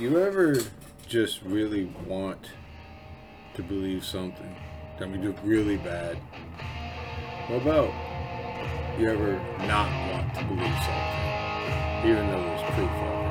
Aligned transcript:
you 0.00 0.18
ever 0.18 0.56
just 1.06 1.42
really 1.42 1.84
want 2.06 2.48
to 3.54 3.62
believe 3.62 4.02
something? 4.02 4.56
I 4.98 5.04
mean, 5.04 5.20
do 5.20 5.34
really 5.44 5.76
bad. 5.76 6.16
What 7.48 7.60
about 7.60 7.92
you 8.98 9.10
ever 9.10 9.32
not 9.66 9.90
want 10.10 10.34
to 10.36 10.44
believe 10.44 10.74
something, 10.84 12.10
even 12.10 12.30
though 12.30 12.42
there's 12.42 12.74
proof 12.74 12.90
of 12.90 13.24
it? 13.26 13.29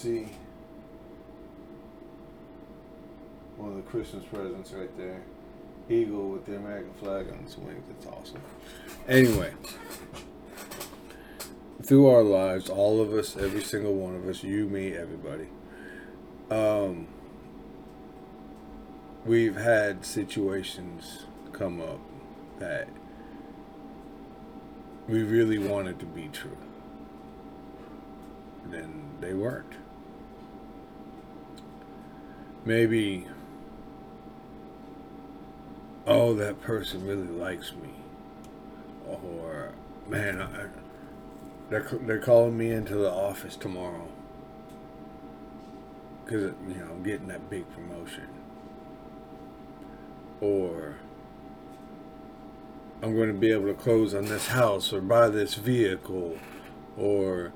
See 0.00 0.26
one 3.58 3.68
of 3.68 3.76
the 3.76 3.82
Christmas 3.82 4.24
presents 4.24 4.72
right 4.72 4.96
there. 4.96 5.20
Eagle 5.90 6.30
with 6.30 6.46
the 6.46 6.56
American 6.56 6.94
flag 6.94 7.28
on 7.28 7.40
its 7.40 7.58
wings. 7.58 7.84
It's 7.90 8.06
awesome. 8.06 8.40
Anyway, 9.06 9.52
through 11.82 12.06
our 12.06 12.22
lives, 12.22 12.70
all 12.70 13.02
of 13.02 13.12
us, 13.12 13.36
every 13.36 13.62
single 13.62 13.92
one 13.92 14.14
of 14.14 14.26
us, 14.26 14.42
you, 14.42 14.66
me, 14.68 14.94
everybody, 14.94 15.48
um, 16.50 17.06
we've 19.26 19.56
had 19.56 20.06
situations 20.06 21.24
come 21.52 21.82
up 21.82 22.00
that 22.58 22.88
we 25.08 25.22
really 25.22 25.58
wanted 25.58 25.98
to 26.00 26.06
be 26.06 26.30
true. 26.32 26.56
Then 28.70 29.10
they 29.20 29.34
weren't. 29.34 29.74
Maybe, 32.64 33.26
oh, 36.06 36.34
that 36.34 36.60
person 36.60 37.06
really 37.06 37.26
likes 37.26 37.72
me. 37.72 37.90
Or, 39.06 39.72
man, 40.08 40.40
I, 40.40 40.66
they're, 41.68 41.88
they're 42.02 42.18
calling 42.20 42.56
me 42.56 42.70
into 42.70 42.94
the 42.94 43.10
office 43.10 43.56
tomorrow 43.56 44.08
because 46.30 46.52
you 46.68 46.74
know 46.74 46.86
I'm 46.92 47.02
getting 47.02 47.26
that 47.26 47.50
big 47.50 47.64
promotion, 47.74 48.28
or 50.40 50.94
I'm 53.02 53.16
going 53.16 53.32
to 53.32 53.38
be 53.38 53.50
able 53.50 53.66
to 53.66 53.74
close 53.74 54.14
on 54.14 54.26
this 54.26 54.46
house 54.46 54.92
or 54.92 55.00
buy 55.00 55.28
this 55.28 55.54
vehicle, 55.54 56.38
or 56.96 57.52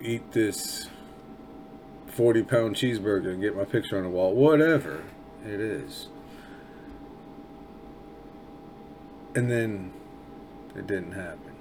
eat 0.00 0.32
this 0.32 0.88
40 2.10 2.42
pound 2.44 2.76
cheeseburger 2.76 3.32
and 3.32 3.40
get 3.40 3.56
my 3.56 3.64
picture 3.64 3.96
on 3.96 4.04
the 4.04 4.10
wall, 4.10 4.34
whatever 4.34 5.02
it 5.44 5.60
is. 5.60 6.08
And 9.34 9.50
then 9.50 9.92
it 10.74 10.86
didn't 10.86 11.12
happen. 11.12 11.54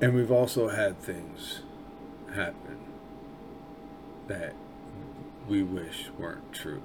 And 0.00 0.14
we've 0.14 0.32
also 0.32 0.68
had 0.68 0.98
things 0.98 1.62
happen 2.34 2.78
that 4.26 4.54
we 5.48 5.62
wish 5.62 6.10
weren't 6.18 6.52
true. 6.52 6.82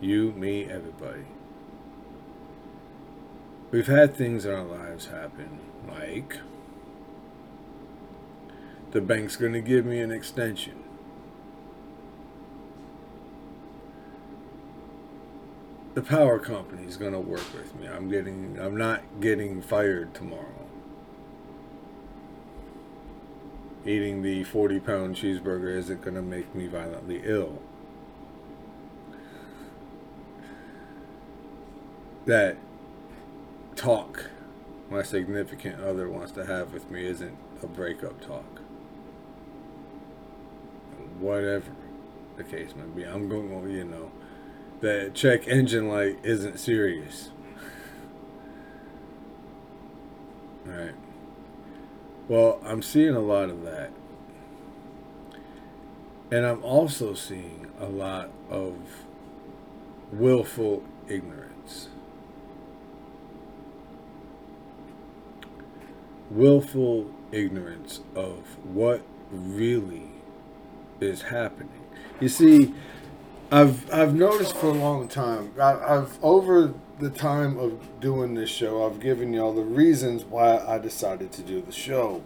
You, 0.00 0.32
me, 0.32 0.64
everybody. 0.64 1.24
We've 3.70 3.86
had 3.86 4.14
things 4.14 4.44
in 4.44 4.54
our 4.54 4.64
lives 4.64 5.06
happen, 5.06 5.58
like 5.88 6.38
the 8.90 9.00
bank's 9.00 9.36
going 9.36 9.52
to 9.52 9.60
give 9.60 9.84
me 9.84 10.00
an 10.00 10.10
extension. 10.10 10.82
The 15.94 16.02
power 16.02 16.38
company's 16.38 16.96
going 16.96 17.12
to 17.12 17.20
work 17.20 17.52
with 17.52 17.74
me. 17.74 17.88
I'm 17.88 18.08
getting 18.08 18.58
I'm 18.60 18.76
not 18.76 19.02
getting 19.20 19.60
fired 19.60 20.14
tomorrow. 20.14 20.66
Eating 23.84 24.22
the 24.22 24.44
40 24.44 24.80
pound 24.80 25.16
cheeseburger 25.16 25.76
isn't 25.76 26.02
going 26.02 26.14
to 26.14 26.22
make 26.22 26.54
me 26.54 26.66
violently 26.66 27.22
ill. 27.24 27.60
That 32.26 32.58
talk 33.74 34.30
my 34.90 35.02
significant 35.02 35.80
other 35.80 36.08
wants 36.08 36.32
to 36.32 36.46
have 36.46 36.72
with 36.72 36.90
me 36.90 37.06
isn't 37.06 37.36
a 37.62 37.66
breakup 37.66 38.20
talk. 38.20 38.57
Whatever 41.18 41.70
the 42.36 42.44
case 42.44 42.74
may 42.76 42.84
be, 42.84 43.04
I'm 43.04 43.28
going, 43.28 43.48
to, 43.48 43.70
you 43.70 43.84
know, 43.84 44.10
that 44.80 45.14
check 45.14 45.48
engine 45.48 45.88
light 45.88 46.18
isn't 46.22 46.58
serious. 46.58 47.30
Alright. 50.68 50.94
Well, 52.28 52.60
I'm 52.64 52.82
seeing 52.82 53.14
a 53.14 53.20
lot 53.20 53.50
of 53.50 53.64
that. 53.64 53.90
And 56.30 56.44
I'm 56.44 56.62
also 56.62 57.14
seeing 57.14 57.68
a 57.80 57.86
lot 57.86 58.30
of 58.50 58.76
willful 60.12 60.84
ignorance. 61.08 61.88
Willful 66.30 67.10
ignorance 67.32 68.00
of 68.14 68.62
what 68.64 69.02
really 69.30 70.17
is 71.00 71.22
happening. 71.22 71.80
You 72.20 72.28
see, 72.28 72.74
I've 73.50 73.92
I've 73.92 74.14
noticed 74.14 74.56
for 74.56 74.66
a 74.66 74.74
long 74.74 75.08
time. 75.08 75.52
I, 75.58 75.74
I've 75.74 76.18
over 76.22 76.74
the 76.98 77.10
time 77.10 77.58
of 77.58 78.00
doing 78.00 78.34
this 78.34 78.50
show, 78.50 78.84
I've 78.84 79.00
given 79.00 79.32
y'all 79.32 79.54
the 79.54 79.62
reasons 79.62 80.24
why 80.24 80.58
I 80.58 80.78
decided 80.78 81.32
to 81.32 81.42
do 81.42 81.60
the 81.60 81.72
show. 81.72 82.22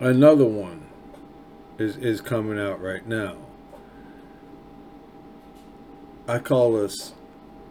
Another 0.00 0.44
one 0.44 0.86
is 1.78 1.96
is 1.96 2.20
coming 2.20 2.58
out 2.58 2.80
right 2.80 3.06
now. 3.06 3.36
I 6.28 6.38
call 6.38 6.82
us, 6.82 7.14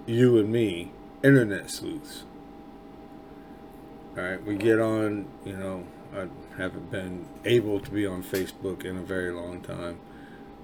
you 0.05 0.37
and 0.39 0.51
me, 0.51 0.91
internet 1.23 1.69
sleuths. 1.69 2.23
All 4.17 4.23
right, 4.23 4.43
we 4.43 4.55
get 4.55 4.79
on. 4.79 5.27
You 5.45 5.57
know, 5.57 5.83
I 6.13 6.27
haven't 6.57 6.91
been 6.91 7.25
able 7.45 7.79
to 7.79 7.91
be 7.91 8.05
on 8.05 8.23
Facebook 8.23 8.83
in 8.83 8.97
a 8.97 9.01
very 9.01 9.31
long 9.31 9.61
time. 9.61 9.99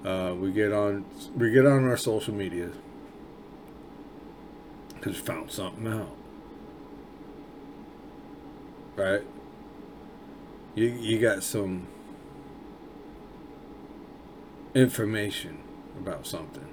Uh, 0.03 0.35
we 0.35 0.51
get 0.51 0.73
on 0.73 1.05
we 1.35 1.51
get 1.51 1.65
on 1.65 1.85
our 1.85 1.97
social 1.97 2.33
media 2.33 2.69
because 4.95 5.17
found 5.17 5.51
something 5.51 5.87
out. 5.87 6.15
Right? 8.95 9.21
You 10.75 10.87
you 10.87 11.19
got 11.19 11.43
some 11.43 11.87
information 14.73 15.59
about 15.99 16.25
something. 16.25 16.67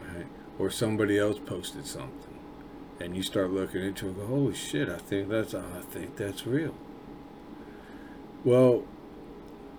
Right? 0.00 0.26
Or 0.58 0.70
somebody 0.70 1.18
else 1.18 1.38
posted 1.38 1.86
something. 1.86 2.31
And 3.02 3.16
you 3.16 3.24
start 3.24 3.50
looking 3.50 3.82
into 3.82 4.08
it, 4.08 4.16
go, 4.16 4.26
holy 4.26 4.54
shit, 4.54 4.88
I 4.88 4.96
think 4.96 5.28
that's 5.28 5.54
I 5.54 5.80
think 5.90 6.16
that's 6.16 6.46
real. 6.46 6.74
Well, 8.44 8.84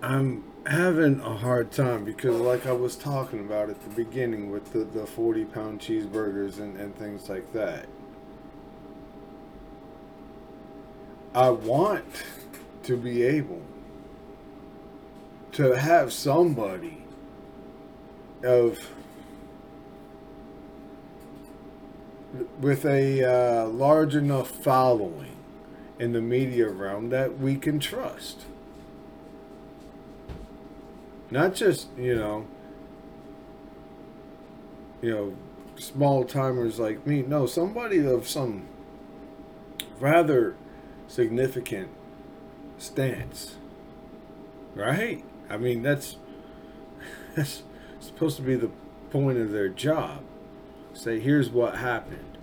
I'm 0.02 0.44
having 0.66 1.22
a 1.22 1.38
hard 1.38 1.72
time 1.72 2.04
because, 2.04 2.36
like 2.42 2.66
I 2.66 2.74
was 2.74 2.98
talking 2.98 3.40
about 3.40 3.70
at 3.70 3.82
the 3.82 3.90
beginning 3.96 4.52
with 4.52 4.74
the, 4.74 4.80
the 4.80 5.06
40 5.06 5.46
pound 5.46 5.80
cheeseburgers 5.80 6.60
and, 6.60 6.78
and 6.78 6.94
things 6.98 7.30
like 7.30 7.54
that, 7.54 7.88
I 11.34 11.50
want 11.50 12.24
to 12.84 12.98
be 12.98 13.24
able 13.24 13.62
to 15.54 15.78
have 15.78 16.12
somebody 16.12 17.06
of 18.44 18.90
with 22.60 22.86
a 22.86 23.24
uh, 23.24 23.68
large 23.68 24.16
enough 24.16 24.50
following 24.50 25.36
in 26.00 26.14
the 26.14 26.22
media 26.22 26.70
realm 26.70 27.10
that 27.10 27.38
we 27.38 27.56
can 27.56 27.80
trust. 27.80 28.46
Not 31.30 31.56
just, 31.56 31.88
you 31.98 32.16
know, 32.16 32.48
you 35.02 35.12
know, 35.12 35.34
small 35.76 36.24
timers 36.24 36.80
like 36.80 37.06
me. 37.06 37.22
No, 37.22 37.46
somebody 37.46 38.06
of 38.06 38.28
some 38.28 38.68
rather 40.00 40.56
significant 41.08 41.90
stance. 42.78 43.56
Right? 44.76 45.24
I 45.50 45.58
mean, 45.58 45.84
that's 45.84 46.18
that's 47.36 47.64
supposed 48.00 48.38
to 48.38 48.44
be 48.44 48.56
the 48.56 48.72
point 49.12 49.38
of 49.38 49.52
their 49.52 49.70
job. 49.70 50.24
Say, 50.94 51.20
here's 51.20 51.50
what 51.50 51.78
happened. 51.78 52.38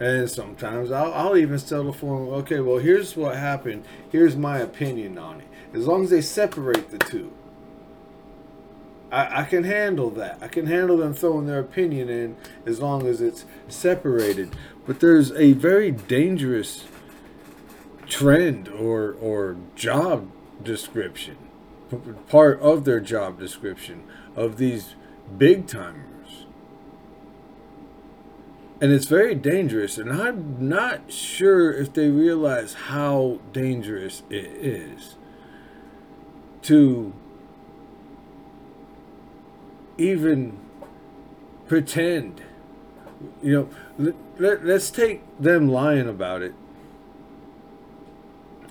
And 0.00 0.28
sometimes 0.28 0.90
I'll, 0.90 1.12
I'll 1.12 1.36
even 1.36 1.58
settle 1.58 1.92
for, 1.92 2.16
okay, 2.36 2.60
well, 2.60 2.78
here's 2.78 3.16
what 3.16 3.36
happened. 3.36 3.84
Here's 4.10 4.36
my 4.36 4.58
opinion 4.58 5.18
on 5.18 5.40
it. 5.40 5.46
As 5.72 5.86
long 5.86 6.04
as 6.04 6.10
they 6.10 6.20
separate 6.20 6.90
the 6.90 6.98
two. 6.98 7.32
I, 9.10 9.42
I 9.42 9.44
can 9.44 9.64
handle 9.64 10.10
that. 10.10 10.38
I 10.40 10.48
can 10.48 10.66
handle 10.66 10.96
them 10.96 11.14
throwing 11.14 11.46
their 11.46 11.60
opinion 11.60 12.08
in 12.08 12.36
as 12.66 12.80
long 12.80 13.06
as 13.06 13.20
it's 13.20 13.44
separated. 13.68 14.50
But 14.86 15.00
there's 15.00 15.30
a 15.32 15.52
very 15.52 15.90
dangerous 15.90 16.84
trend 18.06 18.68
or 18.68 19.16
or 19.20 19.56
job 19.74 20.30
description, 20.62 21.36
part 22.28 22.60
of 22.60 22.84
their 22.84 23.00
job 23.00 23.38
description 23.38 24.04
of 24.36 24.56
these 24.56 24.94
big 25.38 25.66
timers. 25.66 26.13
And 28.84 28.92
it's 28.92 29.06
very 29.06 29.34
dangerous, 29.34 29.96
and 29.96 30.12
I'm 30.12 30.68
not 30.68 31.10
sure 31.10 31.72
if 31.72 31.94
they 31.94 32.10
realize 32.10 32.74
how 32.74 33.40
dangerous 33.50 34.22
it 34.28 34.44
is 34.44 35.14
to 36.64 37.14
even 39.96 40.58
pretend. 41.66 42.42
You 43.42 43.54
know, 43.54 43.68
let, 43.96 44.14
let, 44.38 44.66
let's 44.66 44.90
take 44.90 45.22
them 45.40 45.66
lying 45.66 46.06
about 46.06 46.42
it 46.42 46.52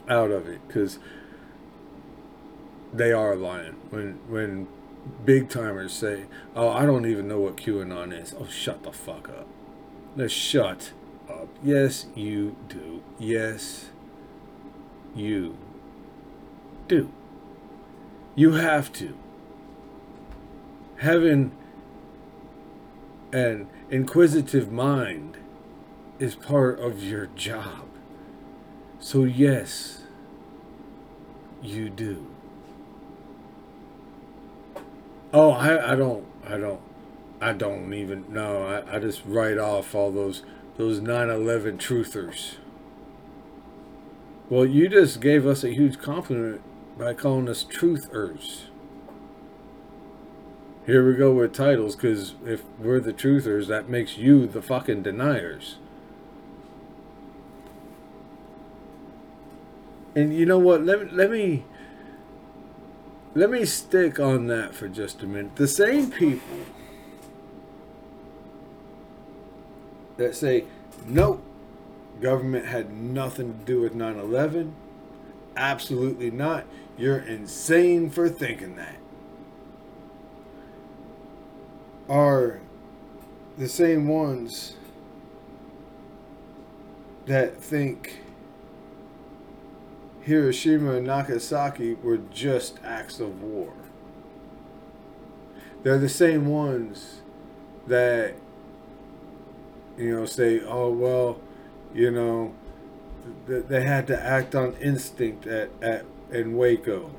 out 0.07 0.30
of 0.30 0.48
it 0.48 0.60
because 0.68 1.00
they 2.94 3.12
are 3.12 3.36
lying 3.36 3.77
when 3.89 4.19
when 4.27 4.68
big 5.25 5.50
timers 5.50 5.92
say, 5.92 6.25
"Oh, 6.56 6.69
I 6.69 6.86
don't 6.86 7.07
even 7.07 7.27
know 7.27 7.39
what 7.39 7.57
QAnon 7.57 8.13
is." 8.15 8.36
Oh, 8.39 8.45
shut 8.45 8.83
the 8.83 8.92
fuck 8.92 9.27
up. 9.27 9.48
Let's 10.15 10.33
shut 10.33 10.92
up. 11.27 11.48
Yes, 11.63 12.06
you 12.13 12.56
do. 12.68 13.01
Yes, 13.18 13.89
you 15.15 15.57
do. 16.88 17.12
You 18.36 18.54
have 18.54 18.94
to. 18.94 19.18
Having 20.98 21.51
an 23.31 23.68
inquisitive 23.89 24.71
mind 24.71 25.38
is 26.19 26.36
part 26.36 26.80
of 26.80 27.04
your 27.04 27.25
job. 27.36 27.88
So, 29.00 29.24
yes, 29.24 30.04
you 31.62 31.89
do. 31.89 32.27
Oh, 35.33 35.51
I, 35.51 35.94
I 35.94 35.95
don't, 35.95 36.25
I 36.48 36.57
don't, 36.57 36.80
I 37.44 37.51
don't 37.51 37.94
even 37.94 38.31
know. 38.31 38.63
I, 38.63 38.95
I 38.95 39.00
just 39.00 39.22
write 39.25 39.57
off 39.57 39.94
all 39.94 40.12
those, 40.12 40.44
those 40.78 41.01
9 41.01 41.30
11 41.30 41.78
truthers. 41.78 42.56
Well, 44.50 44.66
you 44.66 44.88
just 44.88 45.19
gave 45.19 45.45
us 45.45 45.62
a 45.62 45.74
huge 45.74 46.00
compliment 46.00 46.62
by 46.98 47.13
calling 47.13 47.50
us 47.50 47.66
truthers. 47.66 48.68
Here 50.86 51.06
we 51.06 51.16
go 51.18 51.34
with 51.34 51.54
titles, 51.54 51.98
because 51.98 52.36
if 52.45 52.63
we're 52.80 53.01
the 53.01 53.12
truthers, 53.12 53.68
that 53.68 53.89
makes 53.89 54.18
you 54.18 54.48
the 54.48 54.62
fucking 54.62 55.04
deniers. 55.04 55.80
And 60.16 60.34
you 60.34 60.46
know 60.46 60.60
what? 60.60 60.86
Let 60.86 61.13
let 61.13 61.30
me 61.31 61.66
let 63.34 63.50
me 63.50 63.66
stick 63.66 64.19
on 64.19 64.48
that 64.48 64.75
for 64.75 64.88
just 64.88 65.24
a 65.24 65.25
minute. 65.25 65.56
The 65.56 65.68
same 65.68 66.10
people 66.12 66.60
that 70.18 70.36
say, 70.36 70.65
nope, 71.06 71.44
government 72.21 72.65
had 72.65 72.92
nothing 72.92 73.60
to 73.60 73.65
do 73.65 73.81
with 73.81 73.95
9 73.95 74.18
11, 74.18 74.75
absolutely 75.56 76.31
not. 76.31 76.65
You're 76.98 77.19
insane 77.19 78.10
for 78.10 78.30
thinking 78.30 78.75
that. 78.75 78.98
Are 82.07 82.60
the 83.57 83.68
same 83.68 84.07
ones 84.07 84.75
that 87.25 87.62
think 87.62 88.21
Hiroshima 90.24 90.95
and 90.95 91.07
Nagasaki 91.07 91.95
were 91.95 92.18
just 92.18 92.80
acts 92.83 93.19
of 93.19 93.42
war. 93.42 93.74
They're 95.83 95.98
the 95.98 96.10
same 96.10 96.48
ones 96.48 97.21
that, 97.88 98.36
you 99.98 100.16
know, 100.16 100.25
say, 100.25 100.62
oh, 100.62 100.90
well, 100.90 101.40
you 101.94 102.12
know, 102.12 102.54
th- 103.48 103.66
they 103.68 103.84
had 103.84 104.07
to 104.07 104.22
act 104.22 104.56
on 104.56 104.74
instinct 104.81 105.45
at, 105.48 105.69
at 105.81 106.06
in 106.31 106.57
Waco 106.57 107.12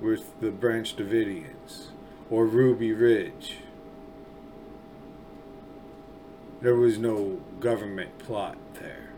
with 0.00 0.38
the 0.40 0.50
Branch 0.50 0.96
Davidians 0.96 1.88
or 2.30 2.46
Ruby 2.46 2.92
Ridge. 2.92 3.58
There 6.60 6.76
was 6.76 6.98
no 6.98 7.40
government 7.58 8.18
plot 8.18 8.58
there. 8.74 9.10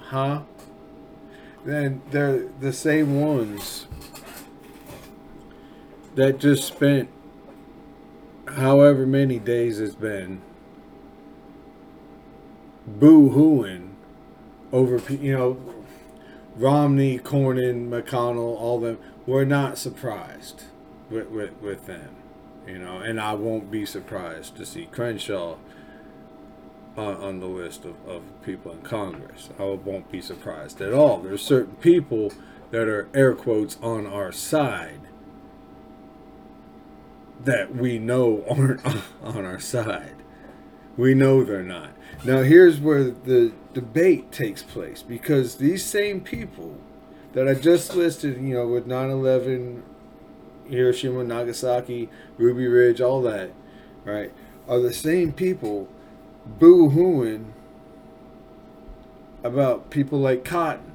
Huh? 0.00 0.42
Then 1.64 2.02
they're 2.10 2.48
the 2.60 2.72
same 2.72 3.20
ones 3.20 3.86
that 6.14 6.38
just 6.38 6.64
spent 6.64 7.08
however 8.54 9.06
many 9.06 9.38
days 9.38 9.80
it's 9.80 9.94
been 9.94 10.40
boo 12.86 13.30
hooing 13.30 13.90
over, 14.72 15.00
you 15.12 15.36
know, 15.36 15.74
Romney, 16.56 17.18
Cornyn, 17.18 17.88
McConnell, 17.88 18.56
all 18.58 18.80
them. 18.80 18.98
We're 19.26 19.44
not 19.44 19.78
surprised 19.78 20.64
with, 21.10 21.28
with, 21.28 21.52
with 21.60 21.86
them, 21.86 22.16
you 22.66 22.78
know, 22.78 22.98
and 22.98 23.20
I 23.20 23.34
won't 23.34 23.70
be 23.70 23.86
surprised 23.86 24.56
to 24.56 24.66
see 24.66 24.86
Crenshaw 24.86 25.56
on, 26.96 27.16
on 27.16 27.40
the 27.40 27.46
list 27.46 27.84
of, 27.84 27.94
of 28.06 28.22
people 28.42 28.72
in 28.72 28.82
Congress. 28.82 29.50
I 29.58 29.64
won't 29.64 30.10
be 30.10 30.20
surprised 30.20 30.80
at 30.80 30.92
all. 30.92 31.18
There's 31.20 31.42
certain 31.42 31.76
people 31.76 32.32
that 32.70 32.88
are 32.88 33.08
air 33.14 33.34
quotes 33.34 33.78
on 33.82 34.06
our 34.06 34.32
side 34.32 35.00
that 37.44 37.74
we 37.74 37.98
know 37.98 38.44
aren't 38.48 38.84
on 39.22 39.44
our 39.44 39.60
side. 39.60 40.16
We 40.96 41.14
know 41.14 41.42
they're 41.42 41.62
not. 41.62 41.90
Now, 42.24 42.42
here's 42.42 42.78
where 42.78 43.04
the 43.04 43.52
debate 43.72 44.30
takes 44.30 44.62
place 44.62 45.02
because 45.02 45.56
these 45.56 45.84
same 45.84 46.20
people 46.20 46.76
that 47.32 47.48
I 47.48 47.54
just 47.54 47.94
listed, 47.96 48.36
you 48.36 48.54
know, 48.54 48.68
with 48.68 48.86
9 48.86 49.10
11, 49.10 49.82
Hiroshima, 50.68 51.24
Nagasaki, 51.24 52.08
Ruby 52.36 52.66
Ridge, 52.66 53.00
all 53.00 53.22
that, 53.22 53.52
right, 54.04 54.32
are 54.68 54.78
the 54.78 54.92
same 54.92 55.32
people 55.32 55.88
boo 56.46 56.90
hooing 56.90 57.52
about 59.42 59.90
people 59.90 60.18
like 60.18 60.44
Cotton. 60.44 60.92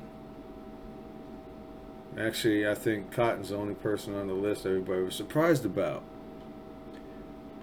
Actually, 2.17 2.67
I 2.67 2.73
think 2.73 3.11
Cotton's 3.11 3.49
the 3.49 3.57
only 3.57 3.75
person 3.75 4.15
on 4.15 4.27
the 4.27 4.33
list 4.33 4.65
everybody 4.65 5.01
was 5.01 5.15
surprised 5.15 5.65
about. 5.65 6.03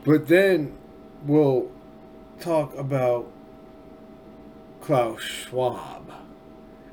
But 0.05 0.29
then 0.29 0.77
we'll 1.25 1.71
talk 2.41 2.77
about 2.77 3.31
Klaus 4.81 5.23
Schwab 5.23 6.13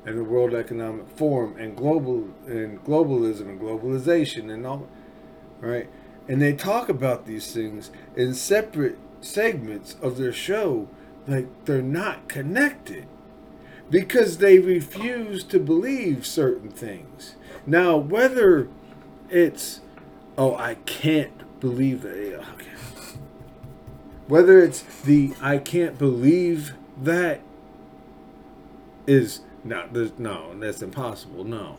and 0.04 0.18
the 0.18 0.24
World 0.24 0.54
Economic 0.54 1.08
Forum 1.10 1.56
and 1.58 1.76
global 1.76 2.28
and 2.46 2.82
globalism 2.84 3.42
and 3.42 3.60
globalization 3.60 4.52
and 4.52 4.66
all 4.66 4.88
right 5.60 5.88
and 6.28 6.40
they 6.40 6.52
talk 6.52 6.88
about 6.88 7.26
these 7.26 7.52
things 7.52 7.90
in 8.16 8.34
separate 8.34 8.98
segments 9.20 9.96
of 10.00 10.16
their 10.16 10.32
show 10.32 10.88
like 11.26 11.46
they're 11.64 11.82
not 11.82 12.28
connected 12.28 13.06
because 13.90 14.38
they 14.38 14.58
refuse 14.58 15.44
to 15.44 15.58
believe 15.60 16.26
certain 16.26 16.70
things. 16.70 17.36
Now, 17.66 17.96
whether 17.96 18.68
it's, 19.28 19.80
oh, 20.36 20.56
I 20.56 20.76
can't 20.86 21.60
believe 21.60 22.02
that. 22.02 22.40
Okay. 22.54 22.71
Whether 24.32 24.60
it's 24.60 24.80
the 24.80 25.34
I 25.42 25.58
can't 25.58 25.98
believe 25.98 26.72
that 26.96 27.42
is 29.06 29.42
not 29.62 29.92
there's 29.92 30.18
no, 30.18 30.58
that's 30.58 30.80
impossible. 30.80 31.44
No. 31.44 31.76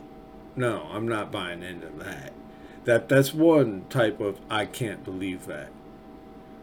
No, 0.54 0.86
I'm 0.92 1.08
not 1.08 1.32
buying 1.32 1.64
into 1.64 1.88
that. 1.98 2.32
That 2.84 3.08
that's 3.08 3.34
one 3.34 3.86
type 3.90 4.20
of 4.20 4.38
I 4.48 4.66
can't 4.66 5.02
believe 5.02 5.46
that. 5.46 5.70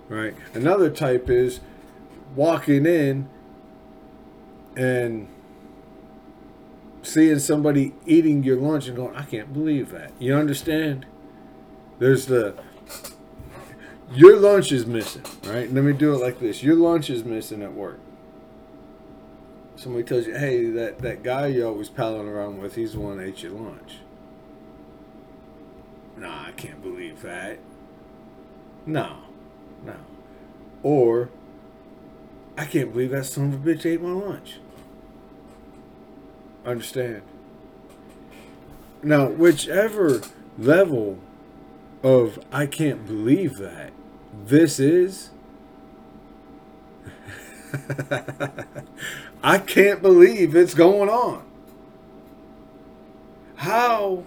Right? 0.08 0.34
Another 0.54 0.90
type 0.90 1.30
is 1.30 1.60
walking 2.38 2.86
in 2.86 3.28
and 4.78 5.28
seeing 7.04 7.40
somebody 7.40 7.96
eating 8.06 8.44
your 8.44 8.56
lunch 8.56 8.88
and 8.88 8.96
going, 8.96 9.18
I 9.18 9.24
can't 9.24 9.52
believe 9.52 9.92
that. 9.92 10.14
You 10.20 10.36
understand? 10.38 11.06
There's 12.00 12.28
the 12.28 12.56
your 14.14 14.38
lunch 14.38 14.72
is 14.72 14.86
missing, 14.86 15.24
right? 15.46 15.72
Let 15.72 15.84
me 15.84 15.94
do 15.94 16.14
it 16.14 16.18
like 16.18 16.40
this. 16.40 16.62
Your 16.64 16.76
lunch 16.76 17.10
is 17.10 17.24
missing 17.24 17.62
at 17.64 17.74
work. 17.74 18.00
Somebody 19.76 20.04
tells 20.04 20.28
you, 20.28 20.36
hey, 20.36 20.70
that, 20.72 21.00
that 21.00 21.24
guy 21.24 21.48
you 21.48 21.66
always 21.66 21.90
palling 21.90 22.28
around 22.28 22.62
with, 22.62 22.76
he's 22.76 22.94
the 22.94 23.00
one 23.00 23.18
that 23.18 23.24
ate 23.24 23.42
your 23.42 23.54
lunch. 23.54 23.98
Nah, 26.18 26.48
I 26.48 26.52
can't 26.52 26.82
believe 26.84 27.22
that. 27.22 27.60
No, 28.86 29.18
no. 29.84 29.96
Or, 30.84 31.30
I 32.58 32.66
can't 32.66 32.92
believe 32.92 33.12
that 33.12 33.26
son 33.26 33.54
of 33.54 33.66
a 33.66 33.74
bitch 33.74 33.86
ate 33.86 34.02
my 34.02 34.12
lunch. 34.12 34.58
Understand? 36.66 37.22
Now, 39.02 39.28
whichever 39.28 40.22
level 40.60 41.20
of 42.04 42.40
I 42.52 42.66
can't 42.66 43.08
believe 43.08 43.58
that 43.58 43.94
this 44.34 44.80
is, 44.80 45.30
I 49.44 49.58
can't 49.60 50.02
believe 50.02 50.56
it's 50.56 50.74
going 50.74 51.10
on. 51.10 51.44
How? 53.56 54.24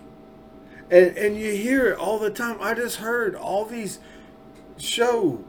And 0.91 1.17
and 1.17 1.37
you 1.37 1.53
hear 1.53 1.87
it 1.89 1.99
all 1.99 2.19
the 2.19 2.31
time. 2.31 2.59
I 2.61 2.75
just 2.75 2.97
heard 2.97 3.35
all 3.35 3.65
these 3.65 3.99
show 4.77 5.45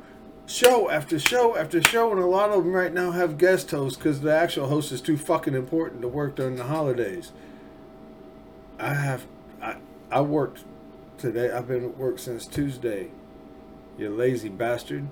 show 0.47 0.89
after 0.89 1.17
show 1.19 1.55
after 1.57 1.81
show 1.81 2.11
and 2.11 2.19
a 2.19 2.25
lot 2.25 2.51
of 2.51 2.63
them 2.63 2.73
right 2.73 2.93
now 2.93 3.11
have 3.11 3.37
guest 3.37 3.71
hosts 3.71 3.97
because 3.97 4.21
the 4.21 4.33
actual 4.35 4.67
host 4.67 4.91
is 4.91 5.01
too 5.01 5.17
fucking 5.17 5.55
important 5.55 6.01
to 6.01 6.07
work 6.07 6.35
during 6.35 6.55
the 6.55 6.63
holidays. 6.65 7.31
I 8.79 8.93
have 8.93 9.25
I 9.61 9.77
I 10.11 10.21
worked 10.21 10.63
today. 11.17 11.51
I've 11.51 11.67
been 11.67 11.85
at 11.85 11.97
work 11.97 12.19
since 12.19 12.45
Tuesday. 12.45 13.09
You 13.97 14.09
lazy 14.09 14.49
bastard. 14.49 15.07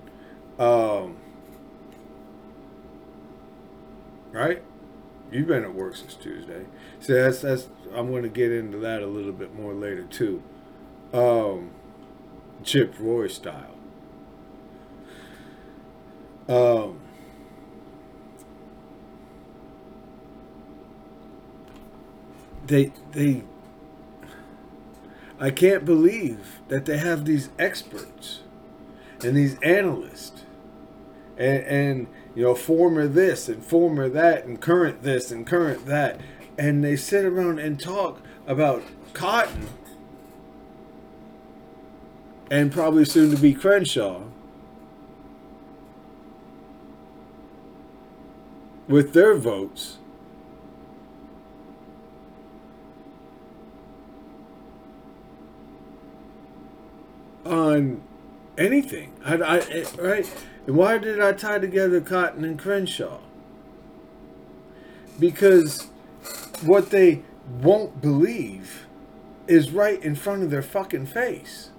Um 0.58 1.16
right? 4.34 4.62
You've 5.32 5.46
been 5.46 5.64
at 5.64 5.74
work 5.74 5.96
since 5.96 6.14
Tuesday. 6.14 6.66
So 7.00 7.14
that's 7.14 7.40
that's 7.40 7.68
I'm 7.94 8.10
going 8.10 8.24
to 8.24 8.28
get 8.28 8.52
into 8.52 8.78
that 8.78 9.02
a 9.02 9.06
little 9.06 9.32
bit 9.32 9.54
more 9.54 9.72
later 9.72 10.02
too. 10.04 10.42
Um, 11.12 11.70
Chip 12.62 12.94
Roy 12.98 13.28
style. 13.28 13.74
Um, 16.48 17.00
they 22.66 22.92
they 23.12 23.42
I 25.40 25.50
can't 25.50 25.84
believe 25.84 26.60
that 26.68 26.84
they 26.84 26.98
have 26.98 27.24
these 27.24 27.50
experts 27.58 28.43
and 29.24 29.36
these 29.36 29.58
analysts 29.60 30.44
and 31.36 31.64
and 31.64 32.06
you 32.34 32.42
know, 32.42 32.54
former 32.54 33.06
this 33.06 33.48
and 33.48 33.64
former 33.64 34.08
that 34.08 34.44
and 34.44 34.60
current 34.60 35.02
this 35.02 35.30
and 35.30 35.46
current 35.46 35.86
that. 35.86 36.20
And 36.58 36.82
they 36.82 36.96
sit 36.96 37.24
around 37.24 37.58
and 37.58 37.78
talk 37.78 38.20
about 38.46 38.82
Cotton 39.12 39.68
and 42.50 42.72
probably 42.72 43.04
soon 43.04 43.30
to 43.30 43.36
be 43.36 43.54
Crenshaw 43.54 44.22
with 48.88 49.12
their 49.12 49.34
votes. 49.34 49.98
On 57.44 58.02
anything, 58.56 59.12
I, 59.24 59.34
I, 59.34 59.84
right? 59.98 60.30
And 60.66 60.76
why 60.76 60.98
did 60.98 61.20
I 61.20 61.32
tie 61.32 61.58
together 61.58 62.00
Cotton 62.00 62.44
and 62.44 62.58
Crenshaw? 62.58 63.18
Because 65.18 65.88
what 66.62 66.90
they 66.90 67.22
won't 67.60 68.00
believe 68.00 68.86
is 69.46 69.70
right 69.70 70.02
in 70.02 70.14
front 70.14 70.42
of 70.42 70.50
their 70.50 70.62
fucking 70.62 71.06
face. 71.06 71.70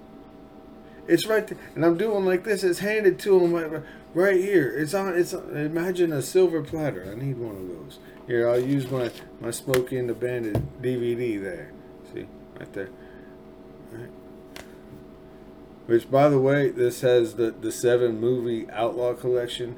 It's 1.08 1.26
right 1.26 1.46
there, 1.46 1.58
and 1.74 1.84
I'm 1.84 1.96
doing 1.96 2.24
like 2.24 2.44
this. 2.44 2.64
It's 2.64 2.80
handed 2.80 3.18
to 3.20 3.38
them 3.38 3.84
right 4.14 4.36
here. 4.36 4.76
It's 4.76 4.92
on. 4.94 5.14
It's 5.16 5.32
imagine 5.32 6.12
a 6.12 6.22
silver 6.22 6.62
platter. 6.62 7.08
I 7.10 7.14
need 7.14 7.38
one 7.38 7.54
of 7.54 7.68
those. 7.68 7.98
Here, 8.26 8.48
I'll 8.48 8.60
use 8.60 8.90
my 8.90 9.10
my 9.40 9.52
Smokey 9.52 9.98
and 9.98 10.08
the 10.08 10.14
Bandit 10.14 10.82
DVD 10.82 11.40
there. 11.40 11.70
See, 12.12 12.26
right 12.58 12.72
there. 12.72 12.88
All 13.92 13.98
right. 13.98 14.10
Which, 15.86 16.10
by 16.10 16.28
the 16.28 16.40
way, 16.40 16.70
this 16.70 17.02
has 17.02 17.36
the, 17.36 17.52
the 17.52 17.70
seven 17.70 18.20
movie 18.20 18.68
Outlaw 18.70 19.14
collection. 19.14 19.76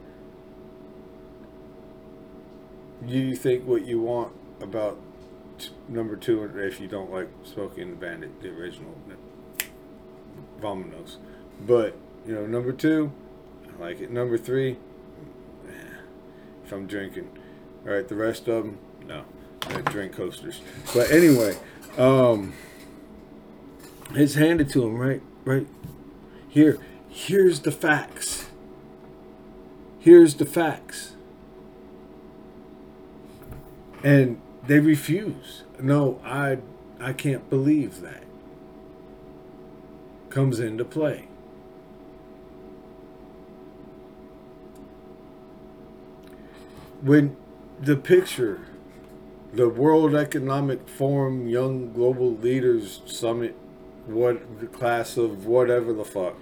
You 3.07 3.37
think 3.37 3.67
what 3.67 3.85
you 3.85 4.01
want 4.01 4.33
about 4.61 4.99
t- 5.59 5.69
number 5.87 6.17
two 6.17 6.45
if 6.57 6.81
you 6.81 6.89
don't 6.89 7.13
like 7.13 7.29
Smokey 7.45 7.83
and 7.83 7.93
the 7.93 7.97
Bandit, 7.97 8.41
the 8.41 8.49
original. 8.49 8.97
Vominos. 10.61 11.17
But, 11.65 11.97
you 12.27 12.35
know, 12.35 12.47
number 12.47 12.73
two, 12.73 13.13
I 13.69 13.81
like 13.81 14.01
it. 14.01 14.11
Number 14.11 14.39
three, 14.39 14.79
eh, 15.69 15.73
if 16.65 16.73
I'm 16.73 16.87
drinking. 16.87 17.31
All 17.87 17.93
right, 17.93 18.09
the 18.09 18.17
rest 18.17 18.49
of 18.49 18.65
them, 18.65 18.79
no. 19.07 19.25
I 19.69 19.83
drink 19.83 20.15
coasters. 20.15 20.63
But 20.95 21.11
anyway, 21.11 21.57
um, 21.99 22.55
it's 24.15 24.35
handed 24.35 24.71
to 24.71 24.85
him, 24.85 24.97
right? 24.97 25.21
Right 25.45 25.67
here, 26.59 26.79
here's 27.09 27.61
the 27.61 27.71
facts. 27.71 28.49
Here's 30.01 30.35
the 30.35 30.45
facts. 30.45 31.13
And 34.03 34.41
they 34.67 34.81
refuse. 34.81 35.63
No, 35.81 36.21
I 36.25 36.59
I 37.01 37.13
can't 37.13 37.49
believe 37.49 38.01
that. 38.01 38.25
Comes 40.31 40.59
into 40.59 40.85
play. 40.85 41.29
When 47.01 47.37
the 47.81 47.97
picture, 47.97 48.63
the 49.53 49.69
World 49.69 50.17
Economic 50.17 50.89
Forum 50.89 51.47
Young 51.47 51.93
Global 51.93 52.35
Leaders 52.35 53.01
Summit 53.07 53.55
what 54.09 54.73
class 54.73 55.17
of 55.17 55.47
whatever 55.47 55.93
the 55.93 56.05
fuck. 56.05 56.35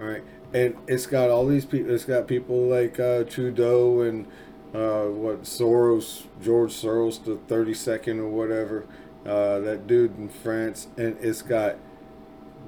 All 0.00 0.06
right, 0.06 0.22
and 0.54 0.76
it's 0.86 1.06
got 1.06 1.28
all 1.28 1.46
these 1.46 1.66
people. 1.66 1.92
It's 1.92 2.04
got 2.04 2.26
people 2.26 2.66
like 2.66 2.98
uh, 2.98 3.24
Trudeau 3.24 4.00
and 4.00 4.26
uh, 4.74 5.04
what 5.04 5.42
Soros, 5.42 6.24
George 6.42 6.72
Soros, 6.72 7.22
the 7.22 7.36
thirty 7.48 7.74
second 7.74 8.20
or 8.20 8.28
whatever. 8.28 8.86
Uh, 9.26 9.58
that 9.58 9.86
dude 9.86 10.16
in 10.16 10.30
France, 10.30 10.88
and 10.96 11.18
it's 11.20 11.42
got 11.42 11.76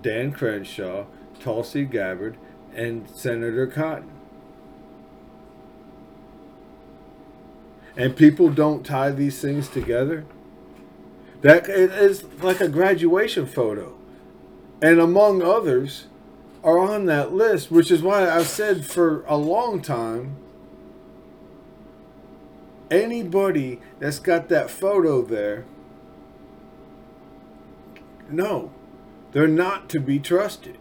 Dan 0.02 0.32
Crenshaw, 0.32 1.06
Tulsi 1.40 1.86
Gabbard, 1.86 2.36
and 2.74 3.08
Senator 3.08 3.66
Cotton. 3.66 4.10
And 7.96 8.14
people 8.14 8.50
don't 8.50 8.84
tie 8.84 9.10
these 9.10 9.40
things 9.40 9.68
together. 9.68 10.26
That 11.40 11.68
is 11.68 12.24
like 12.42 12.60
a 12.60 12.68
graduation 12.68 13.46
photo 13.46 13.96
and 14.80 15.00
among 15.00 15.42
others 15.42 16.06
are 16.64 16.78
on 16.78 17.06
that 17.06 17.32
list, 17.32 17.70
which 17.70 17.90
is 17.90 18.02
why 18.02 18.28
I've 18.28 18.46
said 18.46 18.86
for 18.86 19.24
a 19.26 19.36
long 19.36 19.82
time 19.82 20.36
anybody 22.90 23.80
that's 23.98 24.18
got 24.18 24.48
that 24.48 24.70
photo 24.70 25.22
there, 25.22 25.64
no, 28.30 28.70
they're 29.32 29.48
not 29.48 29.88
to 29.90 30.00
be 30.00 30.18
trusted. 30.18 30.78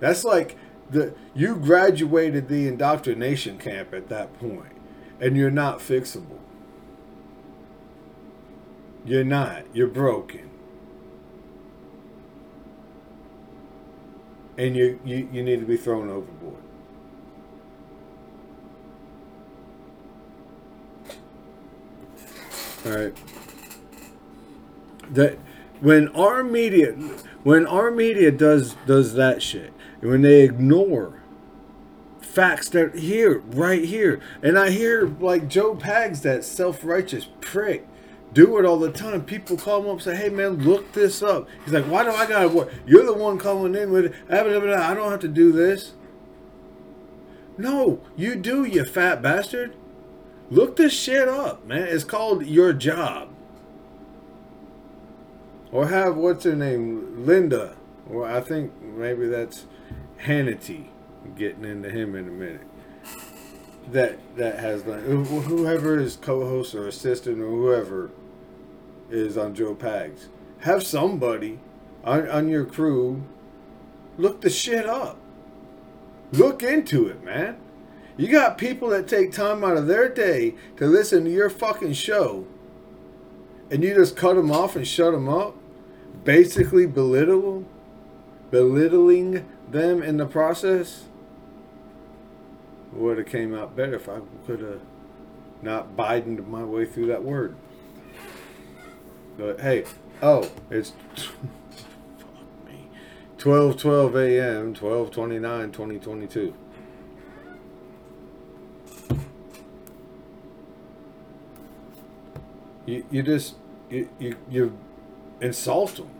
That's 0.00 0.24
like 0.24 0.56
the 0.90 1.14
you 1.34 1.56
graduated 1.56 2.48
the 2.48 2.68
indoctrination 2.68 3.58
camp 3.58 3.94
at 3.94 4.08
that 4.08 4.38
point, 4.38 4.72
and 5.20 5.36
you're 5.36 5.50
not 5.50 5.78
fixable. 5.78 6.38
You're 9.04 9.24
not. 9.24 9.64
You're 9.72 9.88
broken. 9.88 10.51
and 14.56 14.76
you, 14.76 15.00
you, 15.04 15.28
you 15.32 15.42
need 15.42 15.60
to 15.60 15.66
be 15.66 15.76
thrown 15.76 16.10
overboard. 16.10 16.56
All 22.84 22.92
right. 22.92 23.16
That 25.10 25.38
when 25.80 26.08
our 26.08 26.42
media 26.42 26.92
when 27.42 27.66
our 27.66 27.90
media 27.90 28.30
does 28.30 28.76
does 28.86 29.14
that 29.14 29.42
shit, 29.42 29.72
and 30.00 30.10
when 30.10 30.22
they 30.22 30.42
ignore 30.42 31.20
facts 32.20 32.68
that 32.70 32.94
are 32.94 32.98
here, 32.98 33.38
right 33.50 33.84
here, 33.84 34.20
and 34.42 34.58
I 34.58 34.70
hear 34.70 35.06
like 35.06 35.48
Joe 35.48 35.74
Pags, 35.74 36.22
that 36.22 36.44
self 36.44 36.84
righteous 36.84 37.28
prick, 37.40 37.86
do 38.32 38.58
it 38.58 38.64
all 38.64 38.78
the 38.78 38.90
time. 38.90 39.24
People 39.24 39.56
call 39.56 39.80
him 39.80 39.86
up 39.86 39.92
and 39.92 40.02
say, 40.02 40.16
"Hey 40.16 40.28
man, 40.28 40.64
look 40.64 40.92
this 40.92 41.22
up." 41.22 41.48
He's 41.64 41.74
like, 41.74 41.84
"Why 41.84 42.04
do 42.04 42.10
I 42.10 42.26
gotta 42.26 42.48
work? 42.48 42.72
You're 42.86 43.04
the 43.04 43.12
one 43.12 43.38
calling 43.38 43.74
in 43.74 43.92
with 43.92 44.06
it. 44.06 44.14
I 44.30 44.42
don't 44.94 45.10
have 45.10 45.20
to 45.20 45.28
do 45.28 45.52
this." 45.52 45.92
No, 47.58 48.00
you 48.16 48.34
do, 48.34 48.64
you 48.64 48.84
fat 48.84 49.20
bastard. 49.20 49.74
Look 50.50 50.76
this 50.76 50.92
shit 50.92 51.28
up, 51.28 51.66
man. 51.66 51.86
It's 51.88 52.04
called 52.04 52.46
your 52.46 52.72
job. 52.72 53.28
Or 55.70 55.88
have 55.88 56.16
what's 56.16 56.44
her 56.44 56.54
name, 56.54 57.24
Linda, 57.24 57.76
or 58.10 58.26
I 58.26 58.40
think 58.40 58.72
maybe 58.82 59.26
that's 59.26 59.66
Hannity. 60.24 60.86
Getting 61.36 61.64
into 61.64 61.88
him 61.88 62.14
in 62.14 62.28
a 62.28 62.32
minute. 62.32 62.66
That 63.90 64.18
that 64.36 64.58
has 64.58 64.82
whoever 64.82 65.98
is 65.98 66.16
co-host 66.16 66.74
or 66.74 66.86
assistant 66.86 67.40
or 67.40 67.48
whoever 67.48 68.10
is 69.12 69.36
on 69.36 69.54
Joe 69.54 69.74
Pags. 69.74 70.28
Have 70.60 70.82
somebody 70.82 71.58
on, 72.04 72.28
on 72.28 72.48
your 72.48 72.64
crew 72.64 73.24
look 74.16 74.40
the 74.40 74.50
shit 74.50 74.86
up. 74.86 75.18
Look 76.32 76.62
into 76.62 77.08
it, 77.08 77.22
man. 77.22 77.58
You 78.16 78.28
got 78.28 78.58
people 78.58 78.88
that 78.90 79.08
take 79.08 79.32
time 79.32 79.64
out 79.64 79.76
of 79.76 79.86
their 79.86 80.08
day 80.08 80.54
to 80.76 80.86
listen 80.86 81.24
to 81.24 81.30
your 81.30 81.50
fucking 81.50 81.94
show, 81.94 82.46
and 83.70 83.82
you 83.82 83.94
just 83.94 84.16
cut 84.16 84.36
them 84.36 84.50
off 84.50 84.76
and 84.76 84.86
shut 84.86 85.12
them 85.12 85.28
up, 85.28 85.56
basically 86.24 86.86
belittle, 86.86 87.64
belittling 88.50 89.46
them 89.68 90.02
in 90.02 90.18
the 90.18 90.26
process. 90.26 91.04
Would 92.92 93.18
have 93.18 93.26
came 93.26 93.54
out 93.54 93.74
better 93.74 93.94
if 93.94 94.08
I 94.08 94.20
could 94.46 94.60
have 94.60 94.80
not 95.62 95.96
Bidened 95.96 96.46
my 96.48 96.64
way 96.64 96.84
through 96.84 97.06
that 97.06 97.22
word. 97.22 97.56
But 99.36 99.60
hey, 99.60 99.84
oh, 100.20 100.50
it's 100.70 100.92
fuck 101.16 102.66
me. 102.66 102.88
12 103.38 103.76
12 103.76 104.16
a.m. 104.16 104.74
12 104.74 105.10
29 105.10 105.72
2022. 105.72 106.54
You, 112.84 113.06
you 113.10 113.22
just 113.22 113.54
you, 113.90 114.08
you, 114.18 114.36
you 114.50 114.78
insult 115.40 115.96
them. 115.96 116.10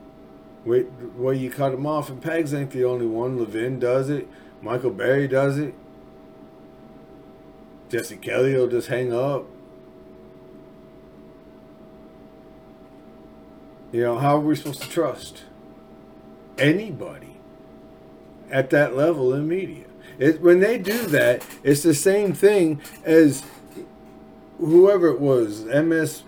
Wait, 0.64 0.86
well, 1.16 1.34
you 1.34 1.50
cut 1.50 1.72
them 1.72 1.86
off, 1.86 2.08
and 2.08 2.22
Pags 2.22 2.56
ain't 2.56 2.70
the 2.70 2.84
only 2.84 3.06
one. 3.06 3.36
Levin 3.36 3.80
does 3.80 4.08
it. 4.08 4.28
Michael 4.60 4.90
Berry 4.90 5.26
does 5.26 5.58
it. 5.58 5.74
Jesse 7.88 8.16
Kelly 8.16 8.54
will 8.54 8.68
just 8.68 8.88
hang 8.88 9.12
up. 9.12 9.44
You 13.92 14.00
know, 14.00 14.18
how 14.18 14.36
are 14.36 14.40
we 14.40 14.56
supposed 14.56 14.82
to 14.82 14.88
trust 14.88 15.42
anybody 16.56 17.36
at 18.50 18.70
that 18.70 18.96
level 18.96 19.34
in 19.34 19.46
media? 19.46 19.84
It, 20.18 20.40
when 20.40 20.60
they 20.60 20.78
do 20.78 21.06
that, 21.08 21.44
it's 21.62 21.82
the 21.82 21.94
same 21.94 22.32
thing 22.32 22.80
as 23.04 23.44
whoever 24.58 25.08
it 25.08 25.20
was, 25.20 25.64
MS, 25.64 26.22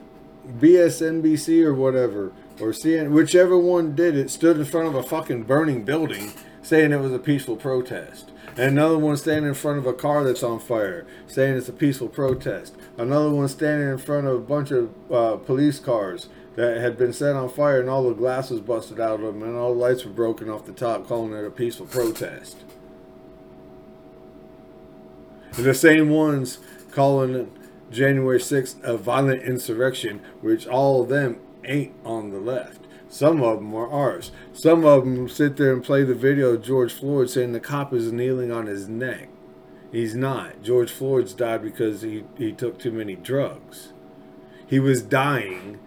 BSNBC 0.59 1.65
or 1.65 1.73
whatever, 1.73 2.33
or 2.61 2.71
CNN, 2.71 3.11
whichever 3.13 3.57
one 3.57 3.95
did 3.95 4.15
it, 4.15 4.31
stood 4.31 4.59
in 4.59 4.65
front 4.67 4.89
of 4.89 4.95
a 4.95 5.03
fucking 5.03 5.45
burning 5.45 5.85
building 5.85 6.33
saying 6.61 6.93
it 6.93 7.01
was 7.01 7.13
a 7.13 7.19
peaceful 7.19 7.57
protest. 7.57 8.31
And 8.57 8.79
another 8.79 8.99
one 8.99 9.17
standing 9.17 9.49
in 9.49 9.55
front 9.55 9.79
of 9.79 9.87
a 9.87 9.93
car 9.93 10.23
that's 10.23 10.43
on 10.43 10.61
fire, 10.61 11.07
saying 11.27 11.57
it's 11.57 11.69
a 11.69 11.73
peaceful 11.73 12.09
protest. 12.09 12.77
Another 12.97 13.31
one 13.31 13.49
standing 13.49 13.89
in 13.89 13.99
front 13.99 14.27
of 14.27 14.35
a 14.35 14.41
bunch 14.41 14.71
of 14.71 14.91
uh, 15.11 15.37
police 15.37 15.81
cars 15.81 16.29
that 16.57 16.79
had 16.79 16.97
been 16.97 17.13
set 17.13 17.35
on 17.35 17.49
fire 17.49 17.81
and 17.81 17.91
all 17.91 18.09
the 18.09 18.15
glass 18.15 18.51
was 18.51 18.61
busted 18.61 19.01
out 19.01 19.21
of 19.21 19.35
them 19.35 19.43
and 19.43 19.57
all 19.57 19.75
the 19.75 19.81
lights 19.81 20.05
were 20.05 20.13
broken 20.13 20.49
off 20.49 20.67
the 20.67 20.73
top, 20.73 21.07
calling 21.07 21.33
it 21.33 21.45
a 21.45 21.51
peaceful 21.51 21.87
protest. 21.87 22.59
And 25.57 25.65
the 25.65 25.75
same 25.75 26.11
ones 26.11 26.59
calling 26.91 27.51
January 27.91 28.39
6th 28.39 28.83
a 28.83 28.97
violent 28.97 29.43
insurrection, 29.43 30.21
which 30.41 30.67
all 30.67 31.03
of 31.03 31.09
them 31.09 31.39
ain't 31.65 31.95
on 32.05 32.31
the 32.31 32.41
left. 32.41 32.81
Some 33.09 33.43
of 33.43 33.59
them 33.59 33.75
are 33.75 33.89
ours. 33.89 34.33
Some 34.53 34.85
of 34.85 35.05
them 35.05 35.29
sit 35.29 35.57
there 35.57 35.73
and 35.73 35.85
play 35.85 36.03
the 36.03 36.15
video 36.15 36.55
of 36.55 36.63
George 36.63 36.93
Floyd 36.93 37.31
saying 37.31 37.53
the 37.53 37.61
cop 37.61 37.93
is 37.93 38.11
kneeling 38.11 38.51
on 38.51 38.67
his 38.67 38.89
neck. 38.89 39.29
He's 39.93 40.17
not. 40.17 40.63
George 40.63 40.91
Floyd's 40.91 41.35
died 41.35 41.63
because 41.63 42.03
he, 42.03 42.25
he 42.37 42.51
took 42.51 42.81
too 42.81 42.91
many 42.91 43.15
drugs. 43.15 43.93
He 44.67 44.81
was 44.81 45.03
dying 45.03 45.79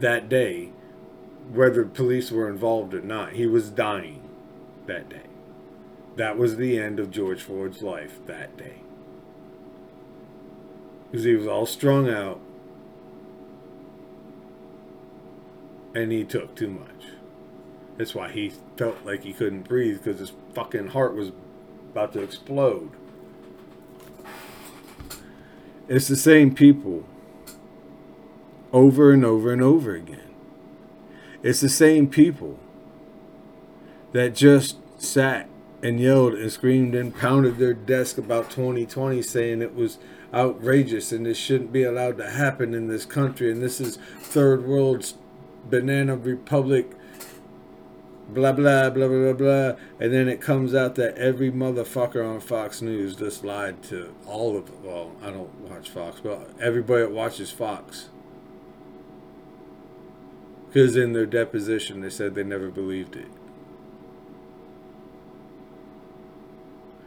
that 0.00 0.28
day, 0.28 0.70
whether 1.52 1.84
police 1.84 2.30
were 2.30 2.48
involved 2.48 2.94
or 2.94 3.00
not. 3.00 3.32
He 3.32 3.46
was 3.46 3.70
dying 3.70 4.22
that 4.86 5.08
day. 5.08 5.22
That 6.16 6.36
was 6.36 6.56
the 6.56 6.78
end 6.78 6.98
of 6.98 7.10
George 7.10 7.42
Floyd's 7.42 7.82
life 7.82 8.18
that 8.26 8.56
day. 8.56 8.78
Because 11.10 11.24
he 11.24 11.34
was 11.34 11.46
all 11.46 11.66
strung 11.66 12.08
out 12.10 12.40
and 15.94 16.12
he 16.12 16.24
took 16.24 16.54
too 16.54 16.70
much. 16.70 16.88
That's 17.96 18.14
why 18.14 18.30
he 18.30 18.52
felt 18.76 19.04
like 19.04 19.24
he 19.24 19.32
couldn't 19.32 19.62
breathe 19.62 20.02
because 20.02 20.20
his 20.20 20.32
fucking 20.54 20.88
heart 20.88 21.14
was 21.14 21.32
about 21.90 22.12
to 22.12 22.20
explode. 22.20 22.90
It's 25.88 26.06
the 26.08 26.16
same 26.16 26.54
people 26.54 27.04
over 28.72 29.12
and 29.12 29.24
over 29.24 29.52
and 29.52 29.62
over 29.62 29.94
again. 29.94 30.34
It's 31.42 31.60
the 31.60 31.68
same 31.68 32.08
people 32.08 32.58
that 34.12 34.34
just 34.34 34.78
sat 35.00 35.48
and 35.82 36.00
yelled 36.00 36.34
and 36.34 36.50
screamed 36.50 36.94
and 36.94 37.14
pounded 37.14 37.58
their 37.58 37.74
desk 37.74 38.18
about 38.18 38.50
2020 38.50 39.22
saying 39.22 39.62
it 39.62 39.74
was 39.74 39.98
outrageous 40.34 41.12
and 41.12 41.24
this 41.24 41.38
shouldn't 41.38 41.72
be 41.72 41.84
allowed 41.84 42.18
to 42.18 42.30
happen 42.30 42.74
in 42.74 42.88
this 42.88 43.04
country 43.04 43.50
and 43.50 43.62
this 43.62 43.80
is 43.80 43.96
third 44.20 44.66
world 44.66 45.12
banana 45.70 46.16
republic 46.16 46.90
blah 48.28 48.52
blah 48.52 48.90
blah 48.90 49.08
blah 49.08 49.32
blah 49.32 49.72
and 50.00 50.12
then 50.12 50.28
it 50.28 50.40
comes 50.40 50.74
out 50.74 50.96
that 50.96 51.16
every 51.16 51.50
motherfucker 51.50 52.28
on 52.28 52.40
fox 52.40 52.82
news 52.82 53.16
just 53.16 53.42
lied 53.42 53.82
to 53.82 54.14
all 54.26 54.56
of 54.56 54.84
well 54.84 55.12
i 55.22 55.30
don't 55.30 55.54
watch 55.60 55.88
fox 55.88 56.20
but 56.20 56.50
everybody 56.60 57.02
that 57.02 57.12
watches 57.12 57.50
fox 57.50 58.08
because 60.68 60.96
in 60.96 61.12
their 61.12 61.26
deposition 61.26 62.00
they 62.00 62.10
said 62.10 62.34
they 62.34 62.44
never 62.44 62.70
believed 62.70 63.16
it 63.16 63.28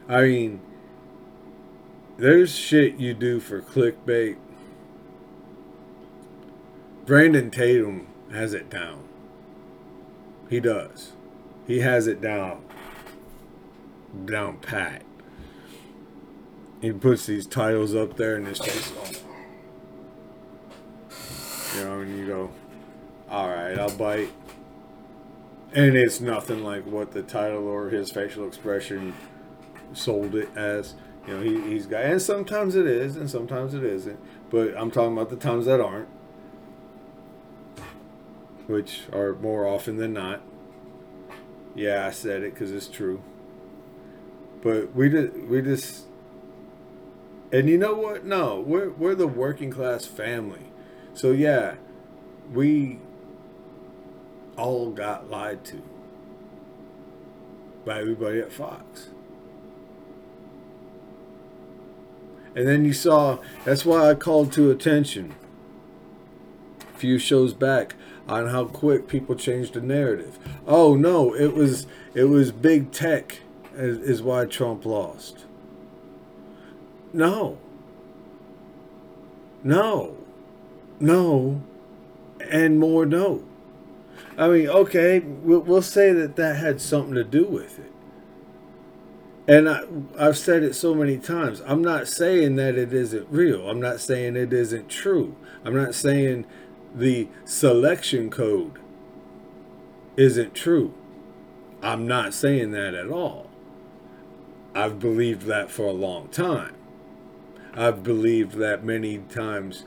i 0.10 0.22
mean 0.22 0.62
there's 2.18 2.56
shit 2.56 2.96
you 2.96 3.14
do 3.14 3.40
for 3.40 3.62
clickbait 3.62 4.38
brandon 7.06 7.50
tatum 7.50 8.08
has 8.32 8.54
it 8.54 8.70
down. 8.70 9.04
He 10.50 10.60
does. 10.60 11.12
He 11.68 11.80
has 11.80 12.08
it 12.08 12.22
down. 12.22 12.64
Down 14.26 14.58
pat. 14.58 15.04
He 16.82 16.92
puts 16.92 17.26
these 17.26 17.46
titles 17.46 17.96
up 17.96 18.18
there 18.18 18.36
and 18.36 18.48
it's 18.48 18.60
just, 18.60 18.94
you 21.76 21.84
know, 21.84 22.00
and 22.00 22.18
you 22.18 22.26
go, 22.26 22.52
all 23.32 23.50
right, 23.50 23.78
I'll 23.80 23.96
bite. 23.96 24.32
And 25.74 25.96
it's 25.96 26.20
nothing 26.20 26.64
like 26.64 26.86
what 26.86 27.12
the 27.12 27.22
title 27.24 27.68
or 27.68 27.90
his 27.90 28.12
facial 28.12 28.46
expression 28.46 29.14
sold 29.94 30.36
it 30.36 30.50
as. 30.56 30.96
You 31.28 31.36
know, 31.36 31.42
he, 31.42 31.62
he's 31.70 31.86
got, 31.86 32.04
and 32.04 32.22
sometimes 32.22 32.76
it 32.76 32.88
is, 32.88 33.16
and 33.16 33.30
sometimes 33.30 33.74
it 33.76 33.84
isn't. 33.84 34.20
But 34.50 34.76
I'm 34.78 34.92
talking 34.92 35.14
about 35.14 35.30
the 35.30 35.36
times 35.38 35.66
that 35.68 35.80
aren't 35.80 36.10
which 38.68 39.04
are 39.14 39.34
more 39.36 39.68
often 39.68 39.98
than 39.98 40.14
not. 40.14 40.42
Yeah, 41.76 42.06
I 42.08 42.12
said 42.12 42.44
it 42.44 42.54
because 42.54 42.72
it's 42.72 42.88
true. 42.88 43.22
But 44.62 44.94
we 44.96 45.10
just, 45.10 45.34
we 45.34 45.62
just, 45.62 46.06
and 47.52 47.70
you 47.70 47.78
know 47.78 47.94
what? 47.96 48.26
No, 48.26 48.60
we're 48.62 48.90
we're 48.92 49.16
the 49.16 49.28
working 49.28 49.72
class 49.72 50.06
family, 50.06 50.68
so 51.14 51.32
yeah, 51.32 51.76
we 52.54 53.00
all 54.58 54.92
got 54.92 55.30
lied 55.30 55.64
to 55.66 55.82
by 57.86 58.00
everybody 58.00 58.40
at 58.40 58.52
Fox. 58.52 59.10
And 62.56 62.68
then 62.68 62.84
you 62.86 62.94
saw, 62.94 63.40
that's 63.64 63.86
why 63.86 64.10
I 64.10 64.14
called 64.14 64.52
to 64.54 64.70
attention 64.70 65.36
a 66.94 66.98
few 66.98 67.18
shows 67.18 67.54
back 67.54 67.96
on 68.28 68.48
how 68.48 68.66
quick 68.66 69.08
people 69.08 69.36
changed 69.36 69.74
the 69.74 69.82
narrative. 69.82 70.38
Oh 70.68 70.96
no, 70.96 71.34
it 71.34 71.54
was 71.54 71.88
it 72.14 72.26
was 72.26 72.52
big 72.52 72.92
tech 72.92 73.40
is, 73.74 73.98
is 74.00 74.22
why 74.22 74.46
Trump 74.46 74.86
lost. 74.86 75.46
No. 77.14 77.58
No. 79.64 80.18
No. 81.00 81.62
And 82.50 82.80
more 82.80 83.06
no. 83.06 83.44
I 84.38 84.48
mean, 84.48 84.68
okay, 84.68 85.20
we'll, 85.20 85.60
we'll 85.60 85.82
say 85.82 86.14
that 86.14 86.36
that 86.38 86.58
had 86.58 86.82
something 86.82 87.16
to 87.16 87.24
do 87.24 87.46
with 87.46 87.80
it. 87.80 87.92
And 89.48 89.68
I, 89.68 89.82
I've 90.18 90.38
said 90.38 90.64
it 90.64 90.76
so 90.76 90.94
many 90.94 91.18
times. 91.18 91.62
I'm 91.66 91.82
not 91.82 92.08
saying 92.08 92.56
that 92.56 92.78
it 92.78 92.94
isn't 92.94 93.28
real. 93.30 93.70
I'm 93.70 93.82
not 93.82 94.00
saying 94.00 94.36
it 94.36 94.54
isn't 94.54 94.88
true. 94.90 95.36
I'm 95.66 95.76
not 95.76 95.94
saying 95.96 96.46
the 96.96 97.28
selection 97.44 98.30
code 98.30 98.80
isn't 100.16 100.54
true. 100.54 100.94
I'm 101.82 102.08
not 102.08 102.34
saying 102.34 102.72
that 102.72 102.94
at 102.94 103.10
all. 103.10 103.50
I've 104.74 105.00
believed 105.00 105.44
that 105.48 105.70
for 105.70 105.88
a 105.88 105.94
long 105.94 106.28
time. 106.30 106.76
I've 107.74 108.04
believed 108.04 108.54
that 108.56 108.84
many 108.84 109.18
times 109.18 109.86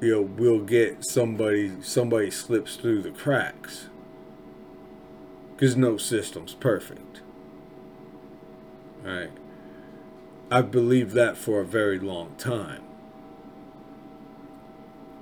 you 0.00 0.10
know 0.10 0.22
we'll 0.22 0.60
get 0.60 1.04
somebody 1.04 1.72
somebody 1.82 2.30
slips 2.30 2.76
through 2.76 3.02
the 3.02 3.10
cracks. 3.10 3.88
Because 5.54 5.76
no 5.76 5.96
system's 5.96 6.52
perfect. 6.52 7.20
Right? 9.02 9.30
I've 10.50 10.70
believed 10.70 11.12
that 11.12 11.36
for 11.36 11.60
a 11.60 11.64
very 11.64 11.98
long 11.98 12.34
time. 12.36 12.82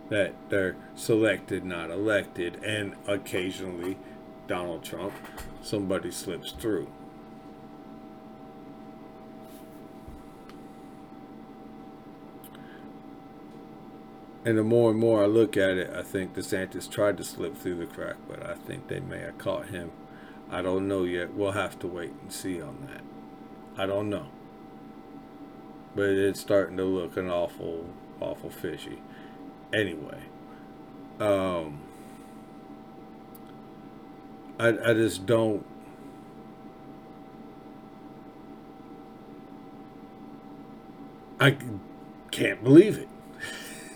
That 0.09 0.35
they're 0.49 0.77
selected 0.95 1.65
not 1.65 1.91
elected 1.91 2.63
and 2.63 2.95
occasionally 3.07 3.97
donald 4.47 4.85
trump 4.85 5.15
somebody 5.63 6.11
slips 6.11 6.53
through 6.53 6.87
And 14.45 14.59
the 14.59 14.65
more 14.65 14.91
and 14.91 14.99
more 14.99 15.23
I 15.23 15.27
look 15.27 15.57
at 15.57 15.77
it, 15.77 15.91
I 15.95 16.03
think 16.03 16.35
DeSantis 16.35 16.91
tried 16.91 17.17
to 17.19 17.25
slip 17.25 17.57
through 17.57 17.77
the 17.77 17.87
crack, 17.87 18.17
but 18.29 18.45
I 18.45 18.55
think 18.55 18.89
they 18.89 18.99
may 18.99 19.21
have 19.21 19.39
caught 19.39 19.67
him. 19.69 19.93
I 20.51 20.63
don't 20.63 20.89
know 20.89 21.05
yet. 21.05 21.33
We'll 21.33 21.53
have 21.53 21.79
to 21.79 21.87
wait 21.87 22.13
and 22.21 22.33
see 22.33 22.61
on 22.61 22.89
that. 22.91 23.03
I 23.81 23.87
don't 23.87 24.11
know. 24.11 24.27
But 25.95 26.09
it's 26.11 26.41
starting 26.41 26.77
to 26.79 26.85
look 26.85 27.17
an 27.17 27.31
awful, 27.31 27.87
awful 28.21 28.51
fishy. 28.51 29.01
Anyway, 29.73 30.23
um, 31.21 31.81
I, 34.59 34.69
I 34.69 34.95
just 34.95 35.25
don't. 35.25 35.65
I 41.41 41.57
can't 42.31 42.63
believe 42.63 42.99
it. 42.99 43.09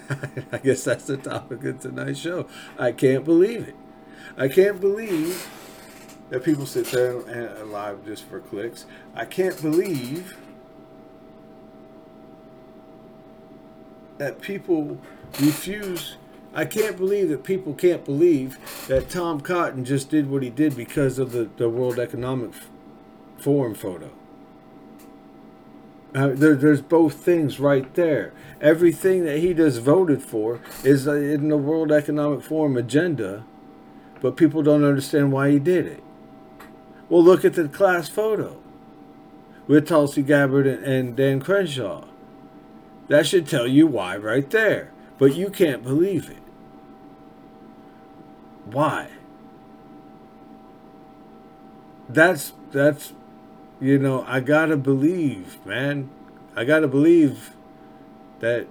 I 0.53 0.59
guess 0.59 0.85
that's 0.85 1.07
the 1.07 1.17
topic 1.17 1.65
of 1.65 1.81
tonight's 1.81 2.19
show. 2.19 2.47
I 2.79 2.93
can't 2.93 3.25
believe 3.25 3.69
it. 3.69 3.77
I 4.37 4.49
can't 4.49 4.81
believe 4.81 5.49
that 6.31 6.45
people 6.45 6.67
sit 6.67 6.87
there 6.87 7.21
and 7.21 7.73
live 7.73 8.05
just 8.05 8.25
for 8.25 8.41
clicks. 8.41 8.87
I 9.15 9.25
can't 9.25 9.61
believe 9.61 10.37
that 14.19 14.41
people 14.41 14.99
refuse. 15.41 16.17
I 16.55 16.65
can't 16.65 16.97
believe 16.97 17.29
that 17.29 17.45
people 17.45 17.75
can't 17.75 18.05
believe 18.05 18.59
that 18.89 19.11
Tom 19.11 19.41
Cotton 19.41 19.85
just 19.85 20.11
did 20.11 20.31
what 20.31 20.43
he 20.43 20.51
did 20.51 20.77
because 20.77 21.19
of 21.19 21.33
the, 21.33 21.51
the 21.57 21.69
World 21.69 21.99
Economic 21.99 22.53
Forum 23.39 23.75
photo. 23.75 24.11
Uh, 26.17 26.29
there, 26.29 26.55
there's 26.55 26.81
both 26.81 27.13
things 27.13 27.61
right 27.61 27.93
there. 27.95 28.33
Everything 28.59 29.27
that 29.27 29.41
he 29.41 29.53
just 29.53 29.83
voted 29.83 30.23
for 30.23 30.61
is 30.83 31.07
in 31.07 31.51
the 31.51 31.59
World 31.59 31.93
Economic 31.93 32.43
Forum 32.43 32.79
agenda, 32.79 33.45
but 34.23 34.35
people 34.35 34.63
don't 34.63 34.83
understand 34.83 35.31
why 35.31 35.51
he 35.51 35.59
did 35.59 35.87
it. 35.87 36.03
Well, 37.11 37.23
look 37.23 37.45
at 37.45 37.53
the 37.53 37.69
class 37.69 38.09
photo 38.09 38.57
with 39.67 39.89
Tulsi 39.89 40.23
Gabbard 40.23 40.67
and, 40.67 40.85
and 40.85 41.17
Dan 41.17 41.39
Crenshaw. 41.39 42.07
That 43.09 43.27
should 43.27 43.47
tell 43.47 43.67
you 43.67 43.87
why 43.87 44.17
right 44.17 44.49
there. 44.49 44.93
But 45.19 45.35
you 45.35 45.51
can't 45.51 45.83
believe 45.83 46.31
it. 46.31 46.43
Why? 48.65 49.09
That's 52.09 52.55
that's 52.73 53.13
you 53.81 53.99
know, 53.99 54.25
I 54.27 54.41
gotta 54.41 54.77
believe, 54.77 55.65
man. 55.67 56.11
I 56.55 56.65
gotta 56.65 56.89
believe 56.89 57.51
that 58.41 58.67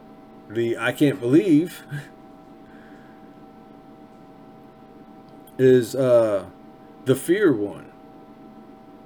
the 0.50 0.78
I 0.78 0.92
can't 0.92 1.20
believe 1.20 1.84
is 5.58 5.96
uh 5.96 6.46
the 7.06 7.16
fear 7.16 7.54
one. 7.54 7.92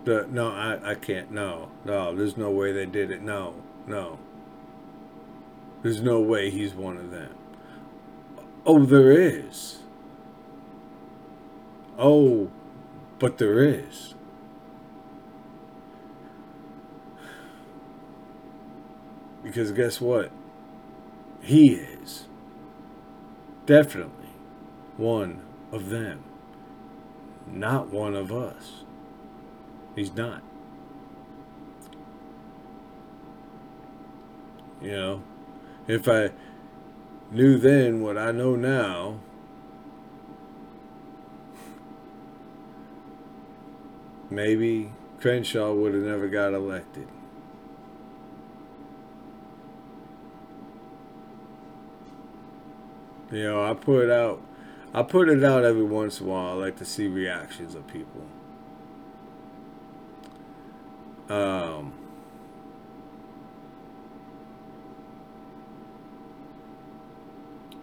The 0.05 0.27
no, 0.29 0.49
I, 0.49 0.91
I 0.91 0.95
can't 0.95 1.31
no, 1.31 1.71
no, 1.83 2.15
there's 2.15 2.37
no 2.37 2.49
way 2.49 2.71
they 2.71 2.85
did 2.85 3.11
it. 3.11 3.21
No, 3.21 3.55
no. 3.85 4.19
There's 5.81 6.01
no 6.01 6.19
way 6.19 6.49
he's 6.49 6.73
one 6.73 6.97
of 6.97 7.11
them. 7.11 7.33
Oh, 8.65 8.83
there 8.85 9.11
is. 9.11 9.79
Oh, 11.97 12.49
but 13.17 13.37
there 13.37 13.63
is. 13.63 14.13
Because 19.49 19.71
guess 19.71 19.99
what? 19.99 20.31
He 21.41 21.69
is 21.69 22.27
definitely 23.65 24.29
one 24.95 25.41
of 25.71 25.89
them, 25.89 26.23
not 27.47 27.87
one 27.87 28.13
of 28.13 28.31
us. 28.31 28.83
He's 29.95 30.13
not. 30.13 30.43
You 34.83 34.91
know, 34.91 35.23
if 35.87 36.07
I 36.07 36.29
knew 37.31 37.57
then 37.57 38.01
what 38.01 38.19
I 38.19 38.31
know 38.31 38.55
now, 38.55 39.19
maybe 44.29 44.91
Crenshaw 45.19 45.73
would 45.73 45.95
have 45.95 46.03
never 46.03 46.27
got 46.27 46.53
elected. 46.53 47.07
You 53.31 53.43
know, 53.43 53.63
I 53.63 53.73
put 53.75 54.05
it 54.05 54.11
out, 54.11 54.41
I 54.93 55.03
put 55.03 55.29
it 55.29 55.43
out 55.43 55.63
every 55.63 55.83
once 55.83 56.19
in 56.19 56.25
a 56.25 56.29
while. 56.29 56.49
I 56.49 56.53
like 56.53 56.77
to 56.77 56.85
see 56.85 57.07
reactions 57.07 57.75
of 57.75 57.85
people. 57.87 58.25
Um, 61.29 61.93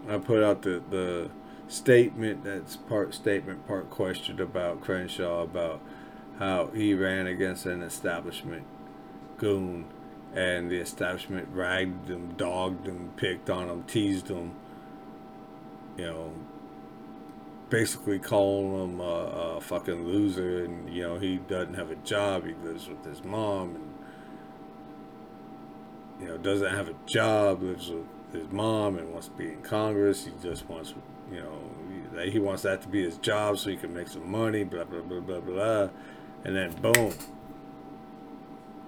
I 0.09 0.19
put 0.19 0.43
out 0.43 0.63
the 0.63 0.83
the 0.91 1.31
statement 1.69 2.43
that's 2.43 2.77
part 2.77 3.15
statement, 3.15 3.67
part 3.69 3.89
question 3.89 4.41
about 4.41 4.81
Crenshaw 4.81 5.43
about 5.43 5.81
how 6.41 6.69
he 6.69 6.93
ran 6.95 7.29
against 7.29 7.67
an 7.67 7.83
establishment 7.83 8.65
goon 9.39 9.87
and 10.35 10.71
the 10.71 10.77
establishment 10.77 11.49
ragged 11.53 12.09
him, 12.09 12.35
dogged 12.37 12.87
him, 12.87 13.13
picked 13.17 13.49
on 13.49 13.69
him, 13.69 13.85
teased 13.85 14.29
him 14.29 14.53
you 15.97 16.05
know, 16.05 16.33
basically 17.71 18.19
calling 18.19 18.91
him 18.93 19.01
a, 19.01 19.57
a, 19.57 19.61
fucking 19.61 20.07
loser, 20.07 20.65
and 20.65 20.93
you 20.93 21.03
know 21.03 21.19
he 21.19 21.37
doesn't 21.37 21.75
have 21.75 21.91
a 21.91 21.97
job. 21.97 22.47
He 22.47 22.55
lives 22.55 22.89
with 22.89 23.05
his 23.05 23.25
mom, 23.25 23.77
and 23.77 23.95
you 26.21 26.29
know 26.29 26.39
doesn't 26.39 26.75
have 26.75 26.89
a 26.89 26.95
job. 27.07 27.63
Lives 27.63 27.91
with 27.91 28.07
his 28.33 28.51
mom 28.51 28.99
and 28.99 29.11
wants 29.11 29.29
to 29.29 29.35
be 29.35 29.49
in 29.49 29.63
Congress. 29.63 30.27
He 30.27 30.33
just 30.43 30.69
wants, 30.69 30.95
you 31.31 31.41
know, 31.41 32.23
he 32.23 32.39
wants 32.39 32.63
that 32.63 32.83
to 32.83 32.89
be 32.89 33.03
his 33.03 33.19
job 33.19 33.59
so 33.59 33.71
he 33.71 33.77
can 33.77 33.95
make 33.95 34.09
some 34.09 34.31
money. 34.31 34.65
Blah 34.65 34.85
blah 34.85 35.01
blah 35.01 35.21
blah 35.21 35.41
blah, 35.41 35.89
and 36.45 36.57
then 36.57 36.73
boom, 36.81 37.15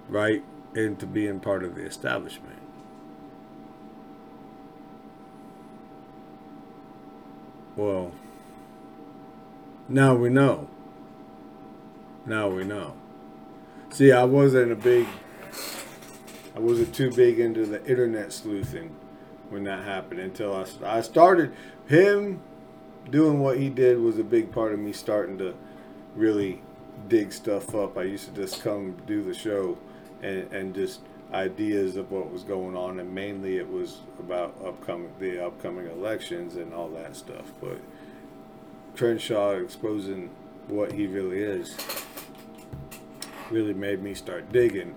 right 0.07 0.43
into 0.75 1.05
being 1.05 1.39
part 1.39 1.63
of 1.63 1.75
the 1.75 1.81
establishment. 1.81 2.58
Well, 7.79 8.11
now 9.87 10.13
we 10.13 10.29
know. 10.29 10.67
Now 12.25 12.49
we 12.49 12.65
know. 12.65 12.95
See, 13.89 14.11
I 14.11 14.25
wasn't 14.25 14.73
a 14.73 14.75
big, 14.75 15.07
I 16.57 16.59
wasn't 16.59 16.93
too 16.93 17.09
big 17.09 17.39
into 17.39 17.65
the 17.65 17.81
internet 17.85 18.33
sleuthing 18.33 18.93
when 19.47 19.63
that 19.63 19.85
happened 19.85 20.19
until 20.19 20.53
I, 20.53 20.97
I 20.97 20.99
started 20.99 21.53
him 21.87 22.41
doing 23.09 23.39
what 23.39 23.57
he 23.57 23.69
did 23.69 23.97
was 23.99 24.19
a 24.19 24.25
big 24.25 24.51
part 24.51 24.73
of 24.73 24.79
me 24.79 24.91
starting 24.91 25.37
to 25.37 25.55
really 26.17 26.61
dig 27.07 27.31
stuff 27.31 27.73
up. 27.73 27.97
I 27.97 28.03
used 28.03 28.25
to 28.25 28.41
just 28.41 28.61
come 28.61 28.97
do 29.07 29.23
the 29.23 29.33
show 29.33 29.77
and, 30.21 30.51
and 30.51 30.75
just 30.75 30.99
ideas 31.33 31.95
of 31.95 32.11
what 32.11 32.31
was 32.31 32.43
going 32.43 32.75
on, 32.75 32.99
and 32.99 33.13
mainly 33.13 33.57
it 33.57 33.69
was 33.69 33.99
about 34.19 34.55
upcoming 34.65 35.11
the 35.19 35.45
upcoming 35.45 35.87
elections 35.87 36.55
and 36.55 36.73
all 36.73 36.89
that 36.89 37.15
stuff. 37.15 37.51
But 37.61 37.79
Crenshaw 38.95 39.51
exposing 39.51 40.29
what 40.67 40.93
he 40.93 41.07
really 41.07 41.41
is 41.41 41.75
really 43.49 43.73
made 43.73 44.01
me 44.01 44.13
start 44.13 44.51
digging, 44.51 44.95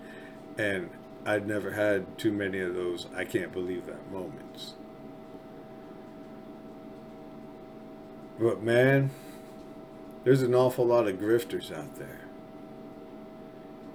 and 0.58 0.90
I'd 1.24 1.46
never 1.46 1.72
had 1.72 2.18
too 2.18 2.32
many 2.32 2.60
of 2.60 2.74
those. 2.74 3.06
I 3.14 3.24
can't 3.24 3.52
believe 3.52 3.86
that 3.86 4.10
moments. 4.10 4.74
But 8.38 8.62
man, 8.62 9.10
there's 10.24 10.42
an 10.42 10.54
awful 10.54 10.86
lot 10.86 11.06
of 11.06 11.16
grifters 11.16 11.72
out 11.72 11.96
there. 11.96 12.20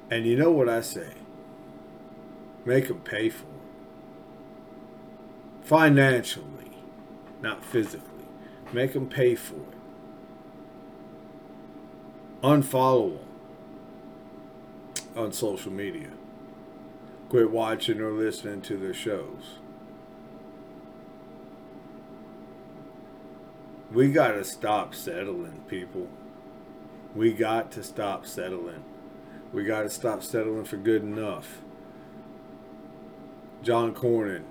And 0.10 0.26
you 0.26 0.38
know 0.38 0.52
what 0.52 0.70
I 0.70 0.82
say? 0.82 1.14
Make 2.68 2.90
them 2.90 3.00
pay 3.00 3.30
for 3.30 3.46
it. 3.46 3.62
Financially, 5.64 6.72
not 7.42 7.64
physically. 7.64 8.26
Make 8.74 8.92
them 8.92 9.08
pay 9.08 9.36
for 9.36 9.56
it. 9.56 9.78
Unfollow 12.44 13.20
them 13.20 13.28
on 15.16 15.32
social 15.32 15.72
media. 15.72 16.10
Quit 17.30 17.52
watching 17.52 18.02
or 18.02 18.12
listening 18.12 18.62
to 18.64 18.76
their 18.76 18.94
shows. 18.94 19.60
We 23.94 24.12
got 24.12 24.34
to 24.34 24.44
stop 24.44 24.94
settling, 24.94 25.62
people. 25.70 26.10
We 27.16 27.32
got 27.32 27.72
to 27.72 27.84
stop 27.84 28.26
settling. 28.26 28.84
We 29.54 29.64
got 29.64 29.84
to 29.84 29.90
stop 29.90 30.22
settling 30.22 30.66
for 30.66 30.76
good 30.76 31.04
enough. 31.04 31.62
John 33.68 33.94
Cornyn 33.94 34.44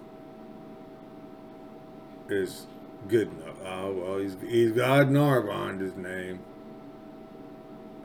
is 2.29 2.67
good 3.09 3.29
enough. 3.33 3.57
Oh, 3.65 3.93
well, 3.93 4.19
he's, 4.19 4.37
he's 4.47 4.73
got 4.73 5.07
an 5.07 5.17
R 5.17 5.41
behind 5.41 5.81
his 5.81 5.97
name. 5.97 6.41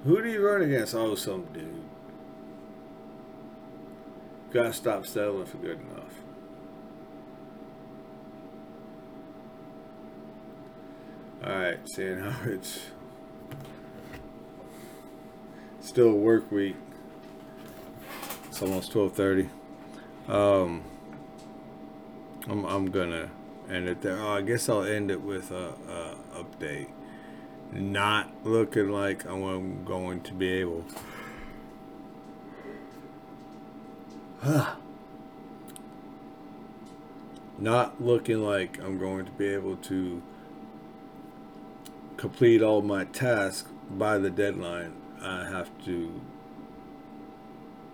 Who 0.06 0.22
did 0.22 0.32
he 0.32 0.38
run 0.38 0.62
against? 0.62 0.96
Oh, 0.96 1.16
some 1.16 1.48
dude. 1.52 1.84
Gotta 4.54 4.72
stop 4.72 5.06
settling 5.06 5.48
for 5.48 5.58
good 5.58 5.82
enough. 5.82 6.22
Alright, 11.44 11.80
seeing 11.94 12.20
how 12.20 12.50
it's 12.50 12.86
still 15.82 16.14
work 16.14 16.50
week. 16.50 16.78
It's 18.48 18.62
almost 18.62 18.96
1230. 18.96 19.50
Um, 20.30 20.84
I'm, 22.48 22.66
I'm 22.66 22.92
gonna 22.92 23.30
end 23.70 23.88
it 23.88 24.02
there. 24.02 24.18
Oh, 24.20 24.30
I 24.30 24.42
guess 24.42 24.68
I'll 24.68 24.84
end 24.84 25.12
it 25.12 25.22
with 25.22 25.52
a, 25.52 25.76
a 25.88 26.18
update. 26.44 26.90
Not 27.72 28.30
looking 28.44 28.90
like 28.90 29.26
I'm 29.26 29.86
going 29.86 30.22
to 30.22 30.34
be 30.34 30.50
able 30.50 30.86
not 37.60 38.02
looking 38.02 38.44
like 38.44 38.82
I'm 38.82 38.98
going 38.98 39.26
to 39.26 39.32
be 39.32 39.48
able 39.48 39.76
to 39.78 40.22
complete 42.18 42.62
all 42.64 42.82
my 42.82 43.06
tasks 43.06 43.70
by 43.90 44.18
the 44.18 44.32
deadline. 44.32 44.94
I 45.22 45.46
have 45.46 45.70
to. 45.86 46.20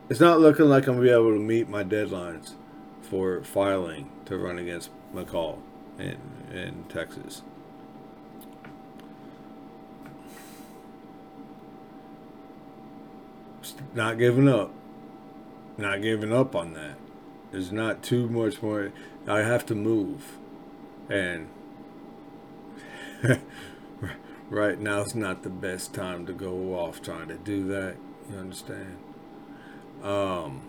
It's 0.09 0.21
not 0.21 0.39
looking 0.39 0.65
like 0.65 0.87
I'm 0.87 0.95
going 0.95 1.05
to 1.05 1.11
be 1.11 1.13
able 1.13 1.33
to 1.33 1.39
meet 1.39 1.67
my 1.67 1.83
deadlines 1.83 2.53
for 3.09 3.43
filing 3.43 4.09
to 4.25 4.37
run 4.37 4.57
against 4.57 4.89
McCaul 5.13 5.59
in, 5.97 6.17
in 6.51 6.85
Texas. 6.89 7.41
Not 13.93 14.17
giving 14.17 14.47
up 14.47 14.71
not 15.77 16.01
giving 16.01 16.33
up 16.33 16.55
on 16.55 16.73
that. 16.73 16.97
There's 17.51 17.71
not 17.71 18.01
too 18.01 18.27
much 18.27 18.61
more. 18.61 18.91
I 19.27 19.39
have 19.39 19.65
to 19.67 19.75
move. 19.75 20.37
And 21.09 21.47
right 24.49 24.79
now 24.79 25.01
it's 25.01 25.15
not 25.15 25.43
the 25.43 25.49
best 25.49 25.93
time 25.93 26.25
to 26.25 26.33
go 26.33 26.75
off 26.75 27.01
trying 27.01 27.27
to 27.27 27.37
do 27.37 27.67
that. 27.67 27.95
You 28.29 28.37
understand? 28.37 28.97
Um, 30.03 30.61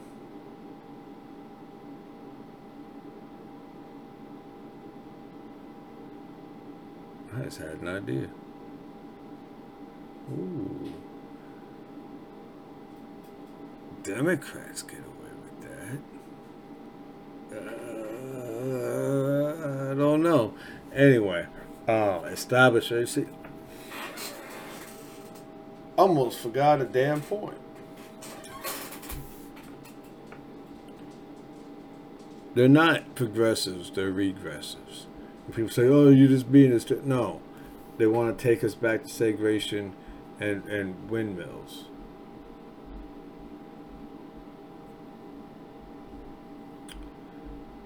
I 7.38 7.42
just 7.44 7.58
had 7.58 7.80
an 7.80 7.88
idea. 7.88 8.28
Ooh. 10.32 10.92
Democrats 14.02 14.82
get 14.82 14.98
away 14.98 15.30
with 15.44 15.60
that. 17.50 17.56
Uh, 17.56 17.60
I 19.92 19.94
don't 19.94 20.22
know. 20.22 20.54
Anyway, 20.94 21.46
uh, 21.86 22.20
establish. 22.26 22.88
See, 22.88 23.26
almost 25.96 26.40
forgot 26.40 26.80
a 26.80 26.84
damn 26.84 27.20
point. 27.20 27.58
They're 32.54 32.68
not 32.68 33.14
progressives, 33.14 33.90
they're 33.90 34.10
regressives. 34.10 35.04
People 35.54 35.70
say, 35.70 35.86
oh, 35.86 36.08
you're 36.08 36.28
just 36.28 36.50
being 36.50 36.72
a... 36.72 36.80
St-. 36.80 37.04
No. 37.06 37.40
They 37.96 38.06
want 38.06 38.36
to 38.36 38.42
take 38.42 38.62
us 38.62 38.74
back 38.74 39.02
to 39.04 39.08
segregation 39.08 39.94
and, 40.38 40.64
and 40.66 41.10
windmills. 41.10 41.86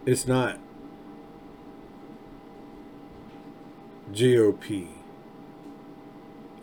it's 0.04 0.26
not 0.26 0.58
GOP 4.12 4.88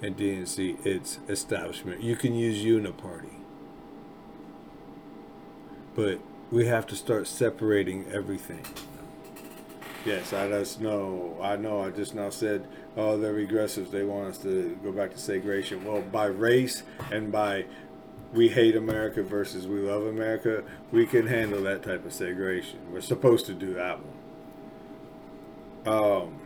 and 0.02 0.16
DNC, 0.16 0.86
it's 0.86 1.20
establishment. 1.28 2.02
You 2.02 2.16
can 2.16 2.34
use 2.34 2.64
Uniparty. 2.64 3.34
But 5.94 6.20
we 6.52 6.68
have 6.68 6.88
to 6.88 6.96
start 6.96 7.28
separating 7.28 8.06
everything. 8.12 8.62
Yes, 10.06 10.34
I 10.34 10.48
just 10.48 10.80
know. 10.80 11.38
I 11.42 11.56
know. 11.58 11.82
I 11.82 11.90
just 11.90 12.16
now 12.16 12.30
said, 12.30 12.66
oh, 12.96 13.18
they're 13.18 13.34
regressives. 13.34 13.92
They 13.92 14.04
want 14.04 14.28
us 14.28 14.38
to 14.40 14.78
go 14.84 14.92
back 14.92 15.12
to 15.12 15.18
segregation. 15.18 15.84
Well, 15.84 16.02
by 16.02 16.26
race 16.26 16.84
and 17.12 17.32
by 17.32 17.66
we 18.34 18.50
hate 18.50 18.76
America 18.76 19.24
versus 19.24 19.68
we 19.68 19.80
love 19.80 20.06
America, 20.06 20.64
we 20.92 21.06
can 21.06 21.28
handle 21.28 21.62
that 21.64 21.84
type 21.84 22.06
of 22.06 22.14
segregation. 22.14 22.80
We're 22.92 23.02
supposed 23.02 23.46
to 23.48 23.54
do 23.54 23.74
that 23.74 24.00
one. 25.86 25.96
Um, 25.96 26.40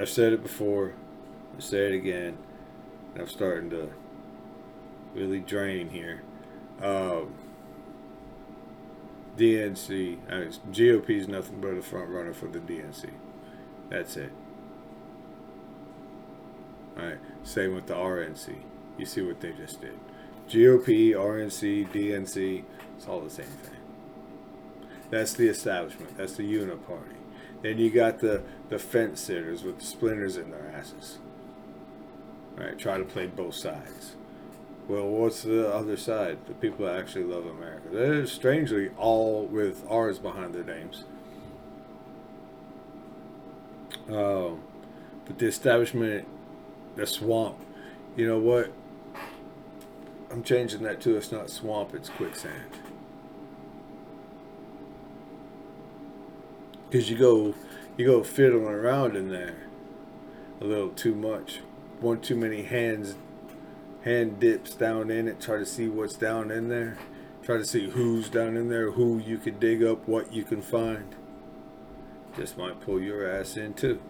I've 0.00 0.08
said 0.08 0.32
it 0.32 0.42
before, 0.42 0.94
I'll 1.54 1.60
say 1.60 1.92
it 1.92 1.94
again. 1.94 2.38
I'm 3.18 3.28
starting 3.28 3.68
to 3.70 3.90
really 5.14 5.40
drain 5.40 5.90
here. 5.90 6.22
Um, 6.82 7.34
DNC, 9.36 10.18
I 10.30 10.40
mean, 10.40 10.52
GOP 10.70 11.10
is 11.10 11.28
nothing 11.28 11.60
but 11.60 11.74
a 11.74 11.82
front 11.82 12.10
runner 12.10 12.32
for 12.32 12.46
the 12.46 12.58
DNC. 12.58 13.10
That's 13.88 14.16
it. 14.16 14.32
Right. 16.96 17.18
Same 17.42 17.74
with 17.74 17.86
the 17.86 17.94
RNC. 17.94 18.56
You 18.98 19.06
see 19.06 19.22
what 19.22 19.40
they 19.40 19.52
just 19.52 19.80
did. 19.80 19.98
GOP, 20.48 21.12
RNC, 21.12 21.90
DNC, 21.90 22.64
it's 22.96 23.06
all 23.06 23.20
the 23.20 23.30
same 23.30 23.46
thing. 23.46 23.76
That's 25.10 25.32
the 25.32 25.48
establishment. 25.48 26.16
That's 26.16 26.34
the 26.34 26.42
uniparty. 26.42 27.16
Then 27.62 27.78
you 27.78 27.90
got 27.90 28.20
the, 28.20 28.42
the 28.68 28.78
fence 28.78 29.20
sitters 29.20 29.62
with 29.62 29.78
the 29.78 29.84
splinters 29.84 30.36
in 30.36 30.50
their 30.50 30.72
asses. 30.74 31.18
All 32.58 32.64
right, 32.64 32.78
try 32.78 32.98
to 32.98 33.04
play 33.04 33.26
both 33.26 33.54
sides. 33.54 34.16
Well, 34.90 35.06
what's 35.06 35.44
the 35.44 35.72
other 35.72 35.96
side? 35.96 36.38
The 36.48 36.54
people 36.54 36.86
that 36.86 36.96
actually 36.96 37.22
love 37.22 37.46
America. 37.46 37.86
They're 37.92 38.26
strangely 38.26 38.90
all 38.98 39.46
with 39.46 39.84
R's 39.88 40.18
behind 40.18 40.52
their 40.52 40.64
names. 40.64 41.04
Um, 44.08 44.62
but 45.26 45.38
the 45.38 45.46
establishment 45.46 46.26
the 46.96 47.06
swamp. 47.06 47.56
You 48.16 48.26
know 48.26 48.40
what? 48.40 48.72
I'm 50.28 50.42
changing 50.42 50.82
that 50.82 51.00
to 51.02 51.16
it's 51.16 51.30
not 51.30 51.50
swamp, 51.50 51.94
it's 51.94 52.08
quicksand. 52.08 52.72
Because 56.88 57.08
you 57.08 57.16
go, 57.16 57.54
you 57.96 58.06
go 58.06 58.24
fiddling 58.24 58.64
around 58.64 59.14
in 59.16 59.28
there 59.28 59.54
a 60.60 60.64
little 60.64 60.88
too 60.88 61.14
much. 61.14 61.60
One 62.00 62.20
too 62.20 62.34
many 62.34 62.64
hands, 62.64 63.14
hand 64.02 64.40
dips 64.40 64.74
down 64.74 65.10
in 65.10 65.28
it. 65.28 65.40
Try 65.40 65.58
to 65.58 65.66
see 65.66 65.88
what's 65.88 66.14
down 66.14 66.50
in 66.50 66.68
there. 66.68 66.98
Try 67.42 67.56
to 67.56 67.64
see 67.64 67.90
who's 67.90 68.28
down 68.28 68.56
in 68.56 68.68
there, 68.68 68.92
who 68.92 69.18
you 69.18 69.38
can 69.38 69.58
dig 69.58 69.82
up, 69.82 70.06
what 70.06 70.32
you 70.32 70.44
can 70.44 70.62
find. 70.62 71.14
Just 72.36 72.56
might 72.56 72.80
pull 72.80 73.00
your 73.00 73.28
ass 73.28 73.56
in 73.56 73.74
too. 73.74 74.00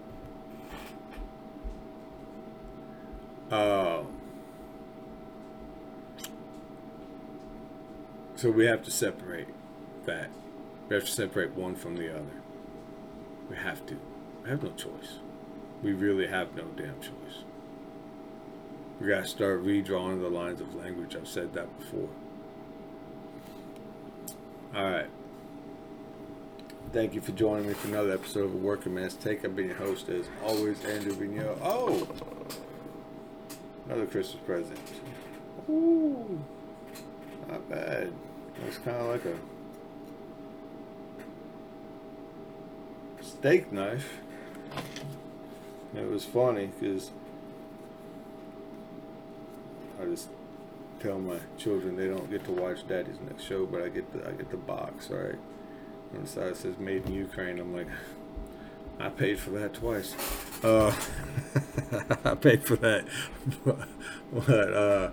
Uh, 3.49 4.03
so 8.35 8.49
we 8.49 8.65
have 8.65 8.83
to 8.83 8.91
separate 8.91 9.47
that. 10.05 10.29
We 10.87 10.95
have 10.95 11.05
to 11.05 11.11
separate 11.11 11.51
one 11.51 11.75
from 11.75 11.97
the 11.97 12.13
other. 12.13 12.41
We 13.49 13.57
have 13.57 13.85
to. 13.87 13.97
We 14.43 14.49
have 14.49 14.63
no 14.63 14.71
choice. 14.71 15.19
We 15.83 15.93
really 15.93 16.27
have 16.27 16.55
no 16.55 16.63
damn 16.77 16.99
choice. 17.01 17.43
We 19.01 19.07
gotta 19.07 19.25
start 19.25 19.65
redrawing 19.65 20.21
the 20.21 20.29
lines 20.29 20.61
of 20.61 20.75
language. 20.75 21.15
I've 21.15 21.27
said 21.27 21.55
that 21.55 21.75
before. 21.79 22.07
Alright. 24.75 25.09
Thank 26.93 27.15
you 27.15 27.21
for 27.21 27.31
joining 27.31 27.67
me 27.67 27.73
for 27.73 27.87
another 27.87 28.11
episode 28.11 28.45
of 28.45 28.53
A 28.53 28.57
Working 28.57 28.93
Man's 28.93 29.15
Take. 29.15 29.43
I've 29.43 29.55
been 29.55 29.69
your 29.69 29.77
host 29.77 30.07
as 30.09 30.27
always, 30.45 30.85
Andrew 30.85 31.13
Vigneaux. 31.13 31.57
Oh! 31.63 32.07
Another 33.87 34.05
Christmas 34.05 34.39
present. 34.45 34.77
Ooh. 35.67 36.39
Not 37.49 37.67
bad. 37.67 38.13
It's 38.67 38.77
kind 38.77 38.97
of 38.97 39.07
like 39.07 39.25
a 39.25 39.35
steak 43.23 43.71
knife. 43.71 44.19
It 45.95 46.07
was 46.07 46.23
funny 46.23 46.69
because 46.79 47.09
just 50.11 50.29
tell 50.99 51.17
my 51.19 51.37
children 51.57 51.95
they 51.95 52.07
don't 52.07 52.29
get 52.29 52.43
to 52.45 52.51
watch 52.51 52.87
Daddy's 52.87 53.19
next 53.27 53.43
show, 53.43 53.65
but 53.65 53.81
I 53.81 53.89
get 53.89 54.11
the 54.13 54.27
I 54.27 54.31
get 54.33 54.51
the 54.51 54.57
box, 54.57 55.09
right? 55.09 55.39
On 56.13 56.21
the 56.21 56.27
side 56.27 56.47
it 56.47 56.57
says 56.57 56.77
"Made 56.77 57.05
in 57.05 57.13
Ukraine." 57.13 57.59
I'm 57.59 57.75
like, 57.75 57.87
I 58.99 59.09
paid 59.09 59.39
for 59.39 59.51
that 59.51 59.73
twice. 59.73 60.15
Uh, 60.63 60.93
I 62.25 62.35
paid 62.35 62.63
for 62.63 62.75
that 62.77 63.07
what 64.31 64.49
uh, 64.49 65.11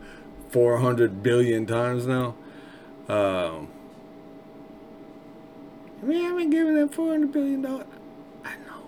400 0.51 1.23
billion 1.23 1.67
times 1.67 2.07
now. 2.07 2.35
Um, 3.09 3.69
we 6.03 6.23
haven't 6.23 6.51
given 6.51 6.75
them 6.75 6.89
400 6.89 7.33
billion 7.33 7.63
dollars. 7.63 7.87
I 8.45 8.55
know. 8.67 8.83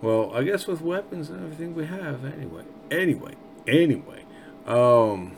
Well, 0.00 0.34
I 0.34 0.44
guess 0.44 0.66
with 0.66 0.80
weapons 0.80 1.28
and 1.30 1.42
everything 1.42 1.74
we 1.74 1.86
have, 1.86 2.24
anyway. 2.24 2.64
Anyway, 2.90 3.34
anyway. 3.66 4.17
Um, 4.68 5.32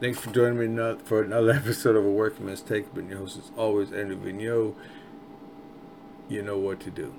thanks 0.00 0.18
for 0.18 0.32
joining 0.32 0.76
me 0.76 0.96
for 1.04 1.22
another 1.22 1.50
episode 1.54 1.94
of 1.94 2.04
A 2.04 2.10
Working 2.10 2.46
Man's 2.46 2.60
Take. 2.60 2.92
But 2.92 3.08
your 3.08 3.18
host 3.18 3.38
is 3.38 3.52
always 3.56 3.92
Andrew 3.92 4.16
Vigneaux. 4.16 4.74
You 6.28 6.42
know 6.42 6.58
what 6.58 6.80
to 6.80 6.90
do. 6.90 7.14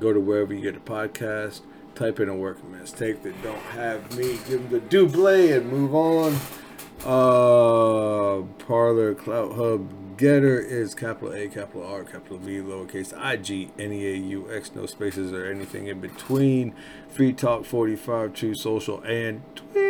Go 0.00 0.14
to 0.14 0.20
wherever 0.20 0.54
you 0.54 0.62
get 0.62 0.74
a 0.74 0.80
podcast. 0.80 1.60
Type 1.94 2.18
in 2.18 2.30
a 2.30 2.34
working 2.34 2.72
man's 2.72 2.92
take 2.92 3.22
that 3.24 3.42
don't 3.42 3.58
have 3.58 4.16
me. 4.16 4.38
Give 4.48 4.62
them 4.62 4.68
the 4.70 4.80
double 4.80 5.26
and 5.26 5.70
move 5.70 5.94
on. 5.94 6.34
Uh, 7.04 8.42
Parler, 8.64 9.14
Clout 9.14 9.56
Hub, 9.56 10.16
Gettr 10.16 10.62
is 10.62 10.94
capital 10.94 11.34
A, 11.34 11.48
capital 11.48 11.82
R, 11.82 12.04
capital 12.04 12.38
V, 12.38 12.58
lowercase 12.58 13.12
I 13.16 13.36
G, 13.36 13.70
N 13.78 13.92
E 13.92 14.06
A 14.06 14.16
U 14.16 14.52
X, 14.52 14.70
no 14.74 14.86
spaces 14.86 15.32
or 15.32 15.50
anything 15.50 15.88
in 15.88 16.00
between. 16.00 16.74
Free 17.08 17.32
Talk 17.32 17.64
45, 17.64 18.34
Truth 18.34 18.58
Social, 18.58 19.00
and 19.00 19.42
Twitter. 19.56 19.89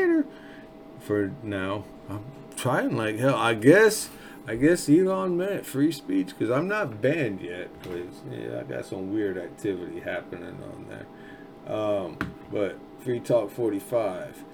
For 1.00 1.32
now, 1.42 1.84
I'm 2.08 2.24
trying 2.56 2.96
like 2.96 3.18
hell. 3.18 3.36
I 3.36 3.54
guess, 3.54 4.10
I 4.46 4.54
guess 4.56 4.88
Elon 4.88 5.36
meant 5.36 5.66
free 5.66 5.92
speech 5.92 6.28
because 6.28 6.50
I'm 6.50 6.68
not 6.68 7.00
banned 7.00 7.40
yet. 7.40 7.68
Cause 7.82 8.22
yeah, 8.30 8.60
I 8.60 8.62
got 8.64 8.84
some 8.84 9.12
weird 9.12 9.38
activity 9.38 10.00
happening 10.00 10.58
on 10.62 10.86
there. 10.88 11.74
Um, 11.74 12.18
but 12.50 12.78
Free 13.02 13.20
Talk 13.20 13.50
45, 13.50 14.44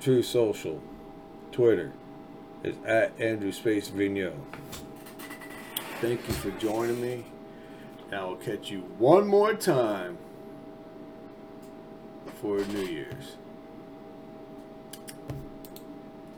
True 0.00 0.22
Social, 0.22 0.82
Twitter 1.52 1.92
is 2.62 2.76
at 2.84 3.12
Andrew 3.20 3.52
Space 3.52 3.88
Vigneaux. 3.88 4.34
Thank 6.00 6.26
you 6.26 6.34
for 6.34 6.50
joining 6.52 7.00
me. 7.00 7.24
I 8.12 8.24
will 8.24 8.36
catch 8.36 8.70
you 8.70 8.80
one 8.98 9.26
more 9.26 9.54
time 9.54 10.18
for 12.40 12.58
New 12.58 12.86
Year's. 12.86 13.36